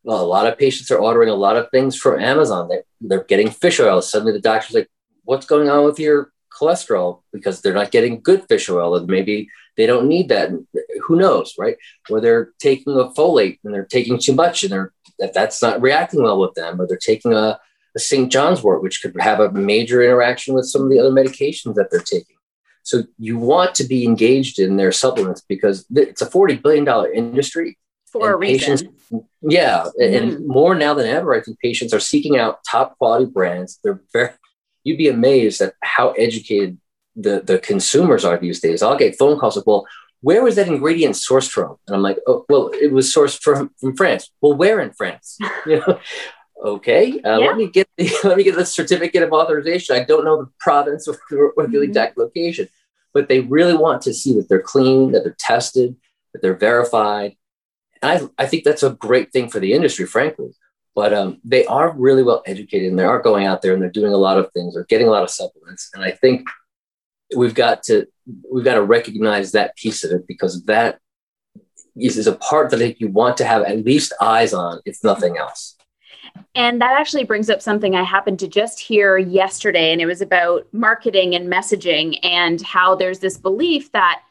well, 0.03 0.23
a 0.23 0.25
lot 0.25 0.47
of 0.47 0.57
patients 0.57 0.91
are 0.91 0.99
ordering 0.99 1.29
a 1.29 1.35
lot 1.35 1.57
of 1.57 1.69
things 1.71 1.95
from 1.95 2.19
Amazon. 2.19 2.69
They're, 2.69 2.83
they're 3.01 3.23
getting 3.23 3.49
fish 3.49 3.79
oil. 3.79 4.01
Suddenly 4.01 4.33
the 4.33 4.39
doctor's 4.39 4.75
like, 4.75 4.89
what's 5.23 5.45
going 5.45 5.67
on 5.67 5.83
with 5.83 5.99
your 5.99 6.31
cholesterol 6.59 7.21
because 7.31 7.61
they're 7.61 7.73
not 7.73 7.91
getting 7.91 8.21
good 8.21 8.43
fish 8.47 8.69
oil 8.69 8.95
and 8.95 9.07
maybe 9.07 9.49
they 9.77 9.85
don't 9.85 10.07
need 10.07 10.29
that 10.29 10.49
who 11.03 11.15
knows 11.15 11.53
right 11.57 11.77
or 12.09 12.21
they're 12.21 12.51
taking 12.59 12.93
a 12.93 13.09
folate 13.11 13.59
and 13.63 13.73
they're 13.73 13.85
taking 13.85 14.17
too 14.17 14.33
much 14.33 14.63
and 14.63 14.71
they're 14.71 14.93
that 15.19 15.33
that's 15.33 15.61
not 15.61 15.81
reacting 15.81 16.23
well 16.23 16.39
with 16.39 16.53
them 16.55 16.79
or 16.79 16.87
they're 16.87 16.97
taking 16.97 17.33
a, 17.33 17.59
a 17.95 17.99
st 17.99 18.31
john's 18.31 18.63
wort 18.63 18.81
which 18.81 19.01
could 19.01 19.15
have 19.19 19.39
a 19.39 19.51
major 19.51 20.01
interaction 20.03 20.53
with 20.53 20.65
some 20.65 20.83
of 20.83 20.89
the 20.89 20.99
other 20.99 21.11
medications 21.11 21.75
that 21.75 21.89
they're 21.91 21.99
taking 21.99 22.35
so 22.83 23.03
you 23.17 23.39
want 23.39 23.73
to 23.75 23.83
be 23.83 24.05
engaged 24.05 24.59
in 24.59 24.77
their 24.77 24.91
supplements 24.91 25.41
because 25.41 25.87
it's 25.95 26.21
a 26.21 26.27
$40 26.27 26.61
billion 26.61 26.87
industry 27.15 27.79
for 28.05 28.33
a 28.33 28.39
patients, 28.39 28.83
reason. 28.83 29.27
Yeah, 29.41 29.87
mm. 29.99 30.17
and 30.17 30.47
more 30.47 30.75
now 30.75 30.93
than 30.93 31.07
ever, 31.07 31.33
I 31.33 31.41
think 31.41 31.59
patients 31.59 31.93
are 31.93 31.99
seeking 31.99 32.37
out 32.37 32.59
top 32.69 32.97
quality 32.99 33.25
brands. 33.25 33.79
They're 33.83 34.01
very 34.13 34.29
you'd 34.85 34.97
be 34.97 35.09
amazed 35.09 35.59
at 35.59 35.73
how 35.81 36.11
educated 36.11 36.77
the, 37.17 37.41
the 37.41 37.59
consumers 37.59 38.23
are 38.23 38.37
these 38.37 38.61
days. 38.61 38.81
I'll 38.81 38.97
get 38.97 39.17
phone 39.17 39.37
calls 39.37 39.57
like, 39.57 39.67
well, 39.67 39.85
where 40.21 40.43
was 40.43 40.55
that 40.55 40.67
ingredient 40.67 41.15
sourced 41.15 41.49
from? 41.49 41.75
And 41.87 41.95
I'm 41.95 42.01
like, 42.01 42.19
oh, 42.27 42.45
well, 42.47 42.69
it 42.73 42.91
was 42.91 43.13
sourced 43.13 43.41
from, 43.41 43.71
from 43.79 43.95
France. 43.97 44.31
Well, 44.41 44.53
where 44.53 44.79
in 44.79 44.91
France? 44.93 45.37
you 45.65 45.83
know, 45.85 45.99
okay, 46.63 47.19
uh, 47.21 47.39
yeah. 47.39 47.47
let 47.47 47.57
me 47.57 47.67
get 47.67 47.87
the, 47.97 48.11
let 48.23 48.37
me 48.37 48.43
get 48.43 48.55
the 48.55 48.65
certificate 48.65 49.23
of 49.23 49.33
authorization. 49.33 49.95
I 49.95 50.03
don't 50.03 50.23
know 50.23 50.43
the 50.43 50.51
province 50.59 51.07
or, 51.07 51.17
or 51.57 51.67
the 51.67 51.73
mm-hmm. 51.73 51.83
exact 51.83 52.17
location, 52.17 52.69
but 53.13 53.27
they 53.27 53.41
really 53.41 53.75
want 53.75 54.03
to 54.03 54.13
see 54.13 54.33
that 54.33 54.47
they're 54.49 54.61
clean, 54.61 55.11
that 55.11 55.23
they're 55.23 55.35
tested, 55.39 55.95
that 56.33 56.41
they're 56.41 56.57
verified. 56.57 57.35
And 58.01 58.29
I, 58.37 58.43
I 58.43 58.45
think 58.45 58.63
that's 58.63 58.83
a 58.83 58.91
great 58.91 59.31
thing 59.31 59.49
for 59.49 59.59
the 59.59 59.73
industry, 59.73 60.05
frankly. 60.05 60.51
But 60.95 61.13
um, 61.13 61.39
they 61.43 61.65
are 61.65 61.91
really 61.91 62.23
well 62.23 62.41
educated 62.45 62.89
and 62.89 62.97
they 62.97 63.03
are 63.03 63.21
going 63.21 63.45
out 63.45 63.61
there 63.61 63.73
and 63.73 63.81
they're 63.81 63.89
doing 63.89 64.13
a 64.13 64.17
lot 64.17 64.37
of 64.37 64.51
things. 64.53 64.73
They're 64.73 64.85
getting 64.85 65.07
a 65.07 65.11
lot 65.11 65.23
of 65.23 65.29
supplements, 65.29 65.89
and 65.93 66.03
I 66.03 66.11
think 66.11 66.47
we've 67.35 67.53
got 67.53 67.83
to 67.83 68.07
we've 68.51 68.63
got 68.63 68.75
to 68.75 68.83
recognize 68.83 69.51
that 69.51 69.75
piece 69.75 70.03
of 70.03 70.11
it 70.11 70.25
because 70.27 70.63
that 70.63 70.99
is 71.97 72.27
a 72.27 72.35
part 72.35 72.71
that 72.71 72.99
you 72.99 73.09
want 73.09 73.37
to 73.37 73.45
have 73.45 73.63
at 73.63 73.85
least 73.85 74.13
eyes 74.21 74.53
on, 74.53 74.79
if 74.85 75.03
nothing 75.03 75.37
else. 75.37 75.75
And 76.53 76.81
that 76.81 76.99
actually 76.99 77.23
brings 77.23 77.49
up 77.49 77.61
something 77.61 77.95
I 77.95 78.03
happened 78.03 78.39
to 78.39 78.47
just 78.47 78.79
hear 78.79 79.17
yesterday, 79.17 79.91
and 79.91 80.01
it 80.01 80.05
was 80.05 80.21
about 80.21 80.67
marketing 80.71 81.35
and 81.35 81.51
messaging 81.51 82.19
and 82.23 82.61
how 82.61 82.95
there's 82.95 83.19
this 83.19 83.37
belief 83.37 83.91
that 83.91 84.21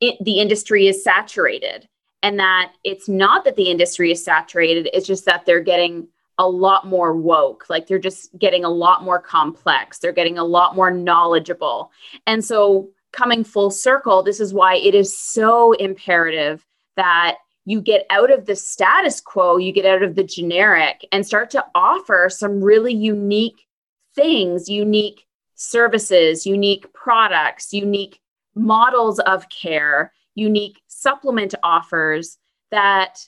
it, 0.00 0.16
the 0.22 0.38
industry 0.38 0.86
is 0.86 1.02
saturated 1.02 1.88
and 2.22 2.38
that 2.38 2.72
it's 2.84 3.08
not 3.08 3.44
that 3.44 3.56
the 3.56 3.70
industry 3.70 4.12
is 4.12 4.24
saturated, 4.24 4.88
it's 4.92 5.06
just 5.06 5.24
that 5.24 5.46
they're 5.46 5.60
getting 5.60 6.08
a 6.38 6.48
lot 6.48 6.86
more 6.86 7.14
woke. 7.14 7.66
Like 7.68 7.86
they're 7.86 7.98
just 7.98 8.36
getting 8.38 8.64
a 8.64 8.70
lot 8.70 9.04
more 9.04 9.20
complex, 9.20 9.98
they're 9.98 10.12
getting 10.12 10.38
a 10.38 10.44
lot 10.44 10.74
more 10.74 10.90
knowledgeable. 10.90 11.92
And 12.26 12.44
so, 12.44 12.88
coming 13.12 13.42
full 13.42 13.70
circle, 13.70 14.22
this 14.22 14.38
is 14.38 14.54
why 14.54 14.76
it 14.76 14.94
is 14.94 15.18
so 15.18 15.72
imperative 15.72 16.64
that 16.96 17.36
you 17.64 17.80
get 17.80 18.06
out 18.10 18.30
of 18.30 18.46
the 18.46 18.56
status 18.56 19.20
quo, 19.20 19.56
you 19.56 19.72
get 19.72 19.84
out 19.84 20.02
of 20.02 20.14
the 20.14 20.24
generic 20.24 21.06
and 21.12 21.26
start 21.26 21.50
to 21.50 21.64
offer 21.74 22.28
some 22.30 22.62
really 22.62 22.94
unique 22.94 23.66
things, 24.14 24.68
unique 24.68 25.26
services, 25.54 26.46
unique 26.46 26.92
products, 26.92 27.72
unique 27.72 28.20
models 28.54 29.18
of 29.20 29.48
care, 29.48 30.12
unique 30.34 30.80
supplement 30.88 31.54
offers 31.62 32.38
that 32.70 33.18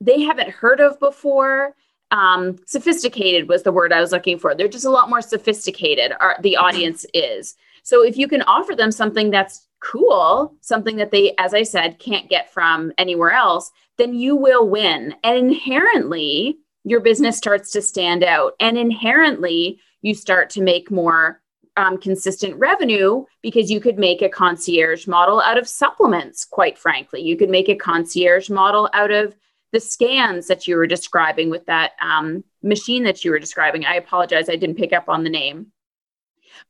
they 0.00 0.22
haven't 0.22 0.50
heard 0.50 0.80
of 0.80 0.98
before. 1.00 1.74
Um, 2.10 2.56
sophisticated 2.66 3.48
was 3.48 3.62
the 3.62 3.72
word 3.72 3.92
I 3.92 4.00
was 4.00 4.12
looking 4.12 4.38
for. 4.38 4.54
They're 4.54 4.68
just 4.68 4.84
a 4.84 4.90
lot 4.90 5.10
more 5.10 5.22
sophisticated, 5.22 6.12
our, 6.20 6.36
the 6.40 6.56
audience 6.56 7.04
is. 7.12 7.56
So 7.82 8.04
if 8.04 8.16
you 8.16 8.28
can 8.28 8.42
offer 8.42 8.74
them 8.74 8.92
something 8.92 9.30
that's 9.30 9.66
cool, 9.80 10.54
something 10.60 10.96
that 10.96 11.10
they, 11.10 11.34
as 11.38 11.54
I 11.54 11.62
said, 11.62 11.98
can't 11.98 12.30
get 12.30 12.52
from 12.52 12.92
anywhere 12.98 13.30
else, 13.30 13.70
then 13.98 14.14
you 14.14 14.36
will 14.36 14.68
win. 14.68 15.14
And 15.24 15.36
inherently, 15.36 16.58
your 16.84 17.00
business 17.00 17.36
starts 17.36 17.70
to 17.72 17.82
stand 17.82 18.22
out. 18.22 18.54
And 18.60 18.78
inherently, 18.78 19.80
you 20.02 20.14
start 20.14 20.50
to 20.50 20.62
make 20.62 20.90
more 20.90 21.40
um, 21.76 21.98
consistent 21.98 22.56
revenue 22.56 23.24
because 23.42 23.70
you 23.70 23.80
could 23.80 23.98
make 23.98 24.22
a 24.22 24.28
concierge 24.28 25.06
model 25.06 25.40
out 25.40 25.58
of 25.58 25.68
supplements, 25.68 26.44
quite 26.44 26.78
frankly. 26.78 27.22
You 27.22 27.36
could 27.36 27.50
make 27.50 27.68
a 27.68 27.76
concierge 27.76 28.48
model 28.50 28.88
out 28.92 29.10
of 29.10 29.34
the 29.72 29.80
scans 29.80 30.46
that 30.46 30.66
you 30.66 30.76
were 30.76 30.86
describing 30.86 31.50
with 31.50 31.66
that 31.66 31.92
um, 32.00 32.44
machine 32.62 33.04
that 33.04 33.24
you 33.24 33.30
were 33.30 33.38
describing. 33.38 33.84
I 33.84 33.96
apologize, 33.96 34.48
I 34.48 34.56
didn't 34.56 34.78
pick 34.78 34.92
up 34.92 35.08
on 35.08 35.24
the 35.24 35.30
name. 35.30 35.66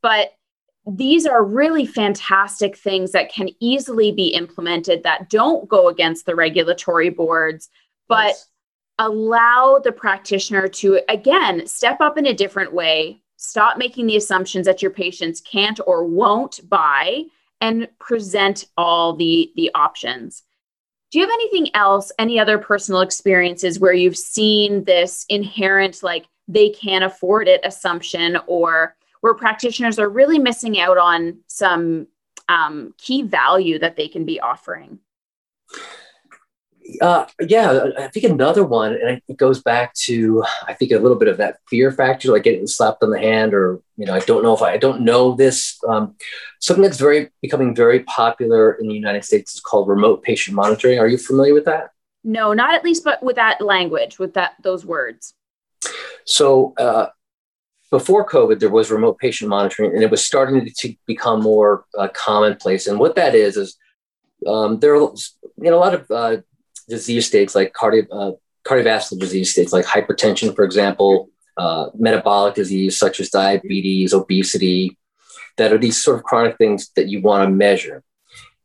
But 0.02 0.32
these 0.86 1.26
are 1.26 1.44
really 1.44 1.84
fantastic 1.84 2.76
things 2.76 3.12
that 3.12 3.32
can 3.32 3.48
easily 3.60 4.12
be 4.12 4.28
implemented 4.28 5.02
that 5.02 5.28
don't 5.28 5.68
go 5.68 5.88
against 5.88 6.26
the 6.26 6.34
regulatory 6.34 7.10
boards, 7.10 7.68
but 8.08 8.28
yes. 8.28 8.48
allow 8.98 9.80
the 9.82 9.92
practitioner 9.92 10.68
to, 10.68 11.00
again, 11.08 11.66
step 11.66 12.00
up 12.00 12.16
in 12.16 12.26
a 12.26 12.34
different 12.34 12.72
way, 12.72 13.20
stop 13.36 13.78
making 13.78 14.06
the 14.06 14.16
assumptions 14.16 14.66
that 14.66 14.82
your 14.82 14.90
patients 14.90 15.40
can't 15.40 15.80
or 15.86 16.04
won't 16.04 16.60
buy, 16.68 17.24
and 17.60 17.88
present 17.98 18.66
all 18.76 19.14
the, 19.14 19.50
the 19.56 19.70
options. 19.74 20.42
Do 21.10 21.18
you 21.18 21.24
have 21.24 21.32
anything 21.32 21.74
else, 21.74 22.12
any 22.18 22.38
other 22.38 22.58
personal 22.58 23.00
experiences 23.00 23.80
where 23.80 23.92
you've 23.92 24.16
seen 24.16 24.84
this 24.84 25.24
inherent, 25.28 26.02
like, 26.02 26.26
they 26.48 26.70
can't 26.70 27.04
afford 27.04 27.48
it 27.48 27.60
assumption 27.64 28.36
or 28.46 28.94
where 29.20 29.34
practitioners 29.34 29.98
are 29.98 30.08
really 30.08 30.38
missing 30.38 30.78
out 30.78 30.98
on 30.98 31.38
some 31.46 32.06
um, 32.48 32.94
key 32.98 33.22
value 33.22 33.78
that 33.78 33.96
they 33.96 34.08
can 34.08 34.24
be 34.24 34.38
offering? 34.38 34.98
Uh, 37.00 37.26
yeah, 37.40 37.86
I 37.98 38.08
think 38.08 38.26
another 38.26 38.64
one, 38.64 38.92
and 38.92 39.20
it 39.28 39.36
goes 39.36 39.62
back 39.62 39.92
to 39.94 40.44
I 40.66 40.74
think 40.74 40.92
a 40.92 40.98
little 40.98 41.16
bit 41.16 41.28
of 41.28 41.36
that 41.38 41.58
fear 41.68 41.90
factor, 41.90 42.30
like 42.30 42.44
getting 42.44 42.66
slapped 42.66 43.02
on 43.02 43.10
the 43.10 43.18
hand, 43.18 43.54
or 43.54 43.80
you 43.96 44.06
know, 44.06 44.14
I 44.14 44.20
don't 44.20 44.42
know 44.42 44.54
if 44.54 44.62
I, 44.62 44.72
I 44.72 44.76
don't 44.76 45.00
know 45.00 45.34
this. 45.34 45.78
Um, 45.88 46.14
something 46.60 46.82
that's 46.82 46.98
very 46.98 47.30
becoming 47.42 47.74
very 47.74 48.00
popular 48.04 48.72
in 48.74 48.88
the 48.88 48.94
United 48.94 49.24
States 49.24 49.54
is 49.54 49.60
called 49.60 49.88
remote 49.88 50.22
patient 50.22 50.54
monitoring. 50.54 50.98
Are 50.98 51.08
you 51.08 51.18
familiar 51.18 51.54
with 51.54 51.64
that? 51.64 51.90
No, 52.22 52.52
not 52.52 52.74
at 52.74 52.84
least, 52.84 53.04
but 53.04 53.22
with 53.22 53.36
that 53.36 53.60
language, 53.60 54.18
with 54.18 54.34
that 54.34 54.54
those 54.62 54.86
words. 54.86 55.34
So 56.24 56.74
uh, 56.78 57.08
before 57.90 58.28
COVID, 58.28 58.58
there 58.60 58.70
was 58.70 58.90
remote 58.90 59.18
patient 59.18 59.48
monitoring, 59.48 59.92
and 59.92 60.02
it 60.02 60.10
was 60.10 60.24
starting 60.24 60.68
to 60.78 60.94
become 61.06 61.42
more 61.42 61.84
uh, 61.98 62.08
commonplace. 62.14 62.86
And 62.86 62.98
what 62.98 63.16
that 63.16 63.34
is 63.34 63.56
is 63.56 63.76
um, 64.46 64.80
there 64.80 64.94
are 64.94 64.98
you 64.98 65.70
know 65.70 65.78
a 65.78 65.80
lot 65.80 65.94
of 65.94 66.10
uh, 66.10 66.36
disease 66.88 67.26
states 67.26 67.54
like 67.54 67.72
cardio, 67.72 68.06
uh, 68.10 68.32
cardiovascular 68.66 69.20
disease 69.20 69.52
states 69.52 69.72
like 69.72 69.84
hypertension, 69.84 70.54
for 70.54 70.64
example, 70.64 71.30
uh, 71.56 71.88
metabolic 71.94 72.54
disease 72.54 72.98
such 72.98 73.20
as 73.20 73.30
diabetes, 73.30 74.12
obesity, 74.12 74.98
that 75.56 75.72
are 75.72 75.78
these 75.78 76.02
sort 76.02 76.18
of 76.18 76.24
chronic 76.24 76.56
things 76.58 76.90
that 76.96 77.08
you 77.08 77.20
want 77.20 77.44
to 77.44 77.50
measure. 77.50 78.02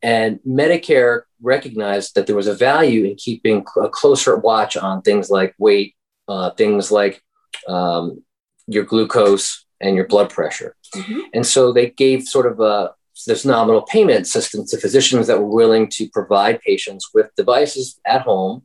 And 0.02 0.40
Medicare 0.46 1.22
recognized 1.40 2.14
that 2.14 2.26
there 2.26 2.36
was 2.36 2.48
a 2.48 2.54
value 2.54 3.04
in 3.04 3.14
keeping 3.14 3.64
a 3.80 3.88
closer 3.88 4.36
watch 4.36 4.76
on 4.76 5.02
things 5.02 5.30
like 5.30 5.54
weight, 5.58 5.94
uh, 6.28 6.50
things 6.50 6.90
like 6.90 7.22
um, 7.68 8.22
your 8.66 8.84
glucose 8.84 9.64
and 9.80 9.96
your 9.96 10.06
blood 10.06 10.30
pressure. 10.30 10.74
Mm-hmm. 10.94 11.20
And 11.34 11.46
so 11.46 11.72
they 11.72 11.90
gave 11.90 12.24
sort 12.24 12.46
of 12.46 12.60
a 12.60 12.92
this 13.24 13.44
nominal 13.44 13.82
payment 13.82 14.26
system 14.26 14.64
to 14.66 14.78
physicians 14.78 15.26
that 15.26 15.38
were 15.38 15.46
willing 15.46 15.88
to 15.90 16.08
provide 16.08 16.60
patients 16.60 17.10
with 17.14 17.34
devices 17.36 18.00
at 18.06 18.22
home 18.22 18.62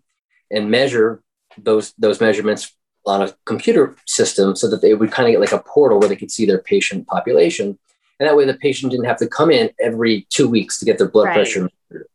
and 0.52 0.72
measure 0.72 1.22
those 1.58 1.94
those 1.98 2.22
measurements 2.22 2.74
on 3.06 3.22
a 3.22 3.34
computer 3.46 3.96
system 4.06 4.56
so 4.56 4.70
that 4.70 4.82
they 4.82 4.94
would 4.94 5.12
kind 5.12 5.28
of 5.28 5.32
get 5.32 5.40
like 5.40 5.54
a 5.54 5.64
portal 5.64 6.00
where 6.00 6.10
they 6.10 6.16
could 6.16 6.32
see 6.32 6.46
their 6.46 6.62
patient 6.62 7.08
population. 7.08 7.80
And 8.20 8.28
that 8.28 8.36
way 8.36 8.46
the 8.46 8.54
patient 8.56 8.92
didn't 8.92 9.06
have 9.06 9.20
to 9.20 9.28
come 9.28 9.52
in 9.52 9.70
every 9.80 10.28
two 10.30 10.50
weeks 10.50 10.80
to 10.80 10.86
get 10.86 10.98
their 10.98 11.08
blood 11.08 11.28
right. 11.28 11.36
pressure 11.36 11.70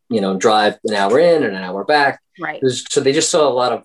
you 0.09 0.21
know 0.21 0.37
drive 0.37 0.77
an 0.85 0.93
hour 0.93 1.19
in 1.19 1.43
and 1.43 1.55
an 1.55 1.63
hour 1.63 1.83
back. 1.83 2.21
Right. 2.39 2.61
Was, 2.61 2.85
so 2.89 3.01
they 3.01 3.13
just 3.13 3.29
saw 3.29 3.47
a 3.47 3.53
lot 3.53 3.71
of 3.71 3.83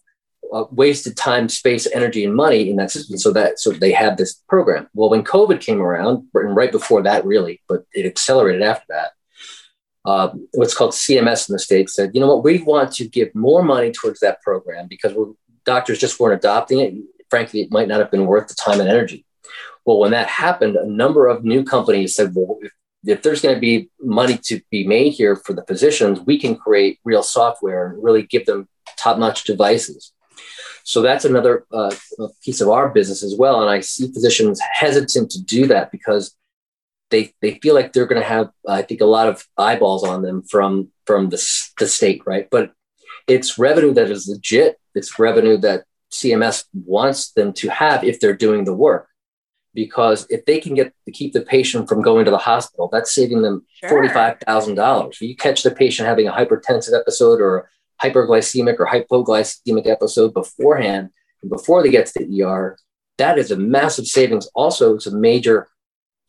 uh, 0.52 0.64
wasted 0.70 1.16
time, 1.16 1.48
space, 1.48 1.86
energy, 1.92 2.24
and 2.24 2.34
money 2.34 2.70
in 2.70 2.76
that 2.76 2.90
system. 2.90 3.18
So 3.18 3.32
that 3.32 3.58
so 3.58 3.70
they 3.70 3.92
had 3.92 4.16
this 4.16 4.42
program. 4.48 4.88
Well, 4.94 5.10
when 5.10 5.24
COVID 5.24 5.60
came 5.60 5.80
around, 5.80 6.28
and 6.34 6.56
right 6.56 6.72
before 6.72 7.02
that, 7.02 7.24
really, 7.24 7.60
but 7.68 7.84
it 7.92 8.06
accelerated 8.06 8.62
after 8.62 8.86
that. 8.88 9.12
Uh, 10.04 10.32
what's 10.54 10.74
called 10.74 10.92
CMS 10.92 11.48
in 11.48 11.52
the 11.52 11.58
states 11.58 11.94
said, 11.94 12.12
you 12.14 12.20
know 12.20 12.28
what, 12.28 12.44
we 12.44 12.62
want 12.62 12.92
to 12.92 13.06
give 13.06 13.34
more 13.34 13.62
money 13.62 13.92
towards 13.92 14.20
that 14.20 14.40
program 14.40 14.86
because 14.88 15.12
doctors 15.66 15.98
just 15.98 16.18
weren't 16.18 16.38
adopting 16.38 16.78
it. 16.78 16.94
Frankly, 17.28 17.60
it 17.60 17.70
might 17.70 17.88
not 17.88 18.00
have 18.00 18.10
been 18.10 18.24
worth 18.24 18.48
the 18.48 18.54
time 18.54 18.80
and 18.80 18.88
energy. 18.88 19.26
Well, 19.84 19.98
when 19.98 20.12
that 20.12 20.28
happened, 20.28 20.76
a 20.76 20.86
number 20.86 21.26
of 21.26 21.44
new 21.44 21.62
companies 21.62 22.14
said, 22.14 22.32
well, 22.34 22.58
if, 22.62 22.72
if 23.04 23.22
there's 23.22 23.42
going 23.42 23.54
to 23.54 23.60
be 23.60 23.90
money 24.00 24.38
to 24.44 24.60
be 24.70 24.86
made 24.86 25.10
here 25.10 25.36
for 25.36 25.52
the 25.52 25.64
physicians, 25.66 26.20
we 26.20 26.38
can 26.38 26.56
create 26.56 27.00
real 27.04 27.22
software 27.22 27.88
and 27.88 28.02
really 28.02 28.22
give 28.22 28.46
them 28.46 28.68
top 28.96 29.18
notch 29.18 29.44
devices. 29.44 30.12
So 30.88 31.02
that's 31.02 31.26
another 31.26 31.66
uh, 31.70 31.94
piece 32.42 32.62
of 32.62 32.70
our 32.70 32.88
business 32.88 33.22
as 33.22 33.34
well. 33.36 33.60
And 33.60 33.68
I 33.68 33.80
see 33.80 34.10
physicians 34.10 34.58
hesitant 34.58 35.30
to 35.32 35.44
do 35.44 35.66
that 35.66 35.92
because 35.92 36.34
they 37.10 37.34
they 37.42 37.58
feel 37.62 37.74
like 37.74 37.92
they're 37.92 38.06
going 38.06 38.22
to 38.22 38.26
have, 38.26 38.48
I 38.66 38.80
think, 38.80 39.02
a 39.02 39.04
lot 39.04 39.28
of 39.28 39.44
eyeballs 39.58 40.02
on 40.02 40.22
them 40.22 40.44
from 40.44 40.88
from 41.04 41.28
the, 41.28 41.36
the 41.78 41.86
state, 41.86 42.22
right? 42.24 42.48
But 42.50 42.72
it's 43.26 43.58
revenue 43.58 43.92
that 43.92 44.10
is 44.10 44.28
legit. 44.28 44.80
It's 44.94 45.18
revenue 45.18 45.58
that 45.58 45.84
CMS 46.10 46.64
wants 46.72 47.32
them 47.32 47.52
to 47.60 47.68
have 47.68 48.02
if 48.02 48.18
they're 48.18 48.32
doing 48.32 48.64
the 48.64 48.74
work. 48.74 49.08
Because 49.74 50.26
if 50.30 50.46
they 50.46 50.58
can 50.58 50.74
get 50.74 50.94
to 51.04 51.12
keep 51.12 51.34
the 51.34 51.42
patient 51.42 51.86
from 51.86 52.00
going 52.00 52.24
to 52.24 52.30
the 52.30 52.38
hospital, 52.38 52.88
that's 52.90 53.14
saving 53.14 53.42
them 53.42 53.66
sure. 53.74 53.90
forty-five 53.90 54.40
thousand 54.40 54.76
dollars. 54.76 55.20
You 55.20 55.36
catch 55.36 55.64
the 55.64 55.70
patient 55.70 56.08
having 56.08 56.28
a 56.28 56.32
hypertensive 56.32 56.98
episode 56.98 57.42
or 57.42 57.68
hyperglycemic 58.02 58.78
or 58.78 58.86
hypoglycemic 58.86 59.86
episode 59.86 60.34
beforehand, 60.34 61.10
and 61.42 61.50
before 61.50 61.82
they 61.82 61.90
get 61.90 62.06
to 62.06 62.24
the 62.24 62.42
ER, 62.42 62.76
that 63.18 63.38
is 63.38 63.50
a 63.50 63.56
massive 63.56 64.06
savings. 64.06 64.48
Also, 64.54 64.94
it's 64.94 65.06
a 65.06 65.16
major 65.16 65.68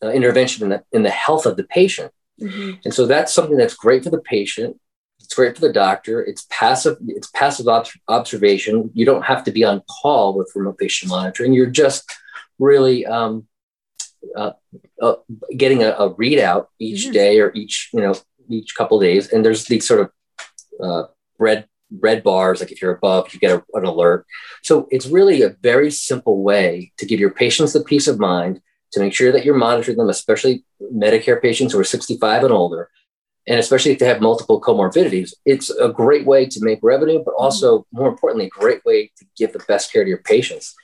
uh, 0.03 0.09
intervention 0.09 0.63
in 0.63 0.69
the, 0.69 0.83
in 0.91 1.03
the 1.03 1.09
health 1.09 1.45
of 1.45 1.57
the 1.57 1.63
patient. 1.63 2.11
Mm-hmm. 2.41 2.79
And 2.85 2.93
so 2.93 3.05
that's 3.05 3.33
something 3.33 3.57
that's 3.57 3.73
great 3.73 4.03
for 4.03 4.09
the 4.09 4.21
patient. 4.21 4.79
It's 5.19 5.33
great 5.33 5.55
for 5.55 5.61
the 5.61 5.73
doctor. 5.73 6.23
It's 6.23 6.47
passive. 6.49 6.97
It's 7.07 7.29
passive 7.31 7.67
ob- 7.67 7.87
observation. 8.07 8.89
You 8.93 9.05
don't 9.05 9.25
have 9.25 9.43
to 9.43 9.51
be 9.51 9.63
on 9.63 9.83
call 10.01 10.35
with 10.35 10.51
remote 10.55 10.77
patient 10.77 11.09
monitoring. 11.09 11.53
You're 11.53 11.67
just 11.67 12.11
really 12.57 13.05
um, 13.05 13.47
uh, 14.35 14.53
uh, 15.01 15.15
getting 15.55 15.83
a, 15.83 15.89
a, 15.91 16.13
readout 16.15 16.67
each 16.79 17.03
mm-hmm. 17.03 17.13
day 17.13 17.39
or 17.39 17.53
each 17.53 17.89
you 17.93 18.01
know 18.01 18.15
each 18.49 18.75
couple 18.75 18.99
days. 18.99 19.31
And 19.31 19.45
there's 19.45 19.65
these 19.65 19.87
sort 19.87 20.01
of 20.01 21.09
bread 21.39 21.67
red 21.99 22.23
bars, 22.23 22.59
like 22.59 22.71
if 22.71 22.81
you're 22.81 22.93
above, 22.93 23.33
you 23.33 23.39
get 23.39 23.51
a, 23.51 23.63
an 23.73 23.85
alert. 23.85 24.25
So 24.63 24.87
it's 24.91 25.07
really 25.07 25.41
a 25.41 25.55
very 25.61 25.91
simple 25.91 26.43
way 26.43 26.91
to 26.97 27.05
give 27.05 27.19
your 27.19 27.31
patients 27.31 27.73
the 27.73 27.83
peace 27.83 28.07
of 28.07 28.19
mind 28.19 28.61
to 28.91 28.99
make 28.99 29.13
sure 29.13 29.31
that 29.31 29.45
you're 29.45 29.55
monitoring 29.55 29.97
them, 29.97 30.09
especially 30.09 30.63
Medicare 30.93 31.41
patients 31.41 31.73
who 31.73 31.79
are 31.79 31.83
65 31.83 32.43
and 32.43 32.53
older, 32.53 32.89
and 33.47 33.59
especially 33.59 33.91
if 33.91 33.99
they 33.99 34.05
have 34.05 34.21
multiple 34.21 34.61
comorbidities. 34.61 35.33
It's 35.45 35.69
a 35.69 35.89
great 35.89 36.25
way 36.25 36.45
to 36.47 36.63
make 36.63 36.79
revenue, 36.81 37.23
but 37.23 37.35
also, 37.37 37.85
more 37.91 38.07
importantly, 38.07 38.45
a 38.45 38.49
great 38.49 38.83
way 38.85 39.11
to 39.17 39.25
give 39.37 39.53
the 39.53 39.63
best 39.67 39.91
care 39.91 40.03
to 40.03 40.09
your 40.09 40.23
patients. 40.23 40.75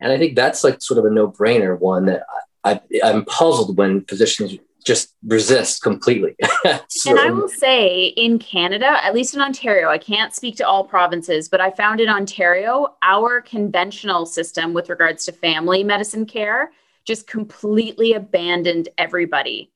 And 0.00 0.12
I 0.12 0.18
think 0.18 0.34
that's 0.34 0.64
like 0.64 0.82
sort 0.82 0.98
of 0.98 1.04
a 1.04 1.10
no 1.10 1.30
brainer 1.30 1.78
one 1.78 2.06
that 2.06 2.24
I, 2.64 2.72
I, 2.72 2.80
I'm 3.04 3.24
puzzled 3.24 3.76
when 3.76 4.04
physicians 4.04 4.56
just 4.82 5.14
resist 5.24 5.82
completely. 5.82 6.34
so, 6.88 7.10
and 7.10 7.18
I 7.18 7.30
will 7.30 7.48
say 7.48 8.06
in 8.16 8.38
Canada, 8.38 9.04
at 9.04 9.14
least 9.14 9.34
in 9.34 9.40
Ontario, 9.40 9.88
I 9.88 9.98
can't 9.98 10.34
speak 10.34 10.56
to 10.56 10.66
all 10.66 10.84
provinces, 10.84 11.48
but 11.48 11.60
I 11.60 11.70
found 11.70 12.00
in 12.00 12.08
Ontario, 12.08 12.96
our 13.02 13.40
conventional 13.40 14.26
system 14.26 14.72
with 14.74 14.88
regards 14.90 15.24
to 15.26 15.32
family 15.32 15.84
medicine 15.84 16.26
care 16.26 16.72
just 17.04 17.26
completely 17.26 18.12
abandoned 18.12 18.88
everybody. 18.98 19.72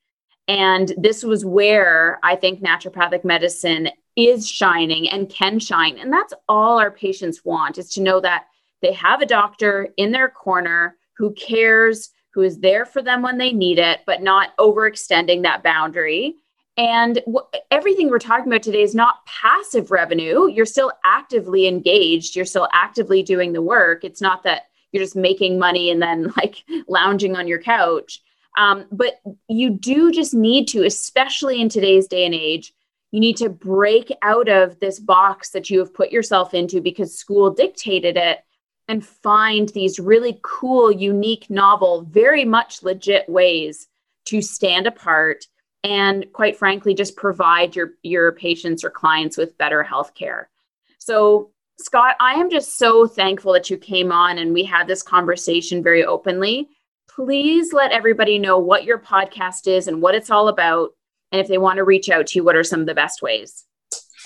And 0.48 0.92
this 0.96 1.24
was 1.24 1.44
where 1.44 2.20
I 2.22 2.36
think 2.36 2.60
naturopathic 2.60 3.24
medicine 3.24 3.88
is 4.14 4.48
shining 4.48 5.08
and 5.10 5.28
can 5.28 5.58
shine. 5.58 5.98
And 5.98 6.12
that's 6.12 6.32
all 6.48 6.78
our 6.78 6.90
patients 6.90 7.44
want 7.44 7.78
is 7.78 7.90
to 7.90 8.02
know 8.02 8.20
that 8.20 8.46
they 8.80 8.92
have 8.92 9.20
a 9.20 9.26
doctor 9.26 9.88
in 9.96 10.12
their 10.12 10.28
corner 10.28 10.96
who 11.16 11.32
cares, 11.32 12.10
who 12.36 12.42
is 12.42 12.58
there 12.58 12.84
for 12.84 13.00
them 13.00 13.22
when 13.22 13.38
they 13.38 13.50
need 13.50 13.78
it, 13.78 14.00
but 14.04 14.22
not 14.22 14.54
overextending 14.58 15.42
that 15.42 15.62
boundary. 15.62 16.36
And 16.76 17.22
everything 17.70 18.10
we're 18.10 18.18
talking 18.18 18.52
about 18.52 18.62
today 18.62 18.82
is 18.82 18.94
not 18.94 19.24
passive 19.24 19.90
revenue. 19.90 20.46
You're 20.46 20.66
still 20.66 20.92
actively 21.02 21.66
engaged, 21.66 22.36
you're 22.36 22.44
still 22.44 22.68
actively 22.74 23.22
doing 23.22 23.54
the 23.54 23.62
work. 23.62 24.04
It's 24.04 24.20
not 24.20 24.42
that 24.42 24.64
you're 24.92 25.02
just 25.02 25.16
making 25.16 25.58
money 25.58 25.90
and 25.90 26.00
then 26.00 26.30
like 26.36 26.62
lounging 26.86 27.36
on 27.36 27.48
your 27.48 27.60
couch. 27.60 28.20
Um, 28.58 28.84
but 28.92 29.14
you 29.48 29.70
do 29.70 30.12
just 30.12 30.34
need 30.34 30.68
to, 30.68 30.84
especially 30.84 31.62
in 31.62 31.70
today's 31.70 32.06
day 32.06 32.26
and 32.26 32.34
age, 32.34 32.74
you 33.12 33.20
need 33.20 33.38
to 33.38 33.48
break 33.48 34.12
out 34.20 34.50
of 34.50 34.78
this 34.78 35.00
box 35.00 35.52
that 35.52 35.70
you 35.70 35.78
have 35.78 35.94
put 35.94 36.12
yourself 36.12 36.52
into 36.52 36.82
because 36.82 37.18
school 37.18 37.50
dictated 37.50 38.18
it 38.18 38.40
and 38.88 39.04
find 39.04 39.68
these 39.70 39.98
really 39.98 40.38
cool, 40.42 40.90
unique, 40.90 41.50
novel, 41.50 42.02
very 42.02 42.44
much 42.44 42.82
legit 42.82 43.28
ways 43.28 43.88
to 44.26 44.42
stand 44.42 44.86
apart 44.86 45.46
and 45.84 46.26
quite 46.32 46.56
frankly 46.56 46.94
just 46.94 47.16
provide 47.16 47.76
your 47.76 47.92
your 48.02 48.32
patients 48.32 48.82
or 48.82 48.90
clients 48.90 49.36
with 49.36 49.56
better 49.58 49.82
health 49.82 50.14
care. 50.14 50.50
So 50.98 51.50
Scott, 51.78 52.16
I 52.20 52.34
am 52.34 52.50
just 52.50 52.78
so 52.78 53.06
thankful 53.06 53.52
that 53.52 53.70
you 53.70 53.76
came 53.76 54.10
on 54.10 54.38
and 54.38 54.52
we 54.52 54.64
had 54.64 54.86
this 54.86 55.02
conversation 55.02 55.82
very 55.82 56.04
openly. 56.04 56.68
Please 57.08 57.72
let 57.72 57.92
everybody 57.92 58.38
know 58.38 58.58
what 58.58 58.84
your 58.84 58.98
podcast 58.98 59.66
is 59.66 59.86
and 59.86 60.00
what 60.02 60.14
it's 60.14 60.30
all 60.30 60.48
about. 60.48 60.90
And 61.32 61.40
if 61.40 61.48
they 61.48 61.58
want 61.58 61.76
to 61.76 61.84
reach 61.84 62.08
out 62.08 62.28
to 62.28 62.38
you, 62.38 62.44
what 62.44 62.56
are 62.56 62.64
some 62.64 62.80
of 62.80 62.86
the 62.86 62.94
best 62.94 63.20
ways? 63.20 63.64